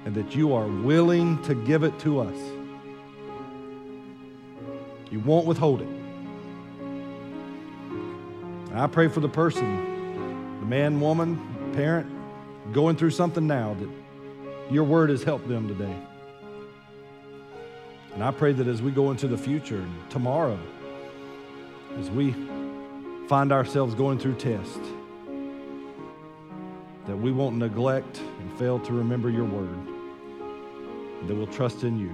[0.04, 2.57] and that you are willing to give it to us.
[5.10, 5.88] You won't withhold it.
[8.74, 12.06] I pray for the person, the man, woman, parent,
[12.72, 13.88] going through something now that
[14.70, 15.96] your word has helped them today.
[18.14, 20.58] And I pray that as we go into the future, tomorrow,
[21.98, 22.34] as we
[23.28, 24.78] find ourselves going through tests,
[27.06, 29.78] that we won't neglect and fail to remember your word,
[31.26, 32.12] that we'll trust in you.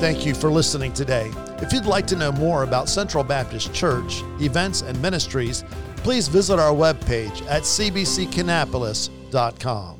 [0.00, 1.30] Thank you for listening today.
[1.58, 5.62] If you'd like to know more about Central Baptist Church, events, and ministries,
[5.98, 9.99] please visit our webpage at cbckannapolis.com.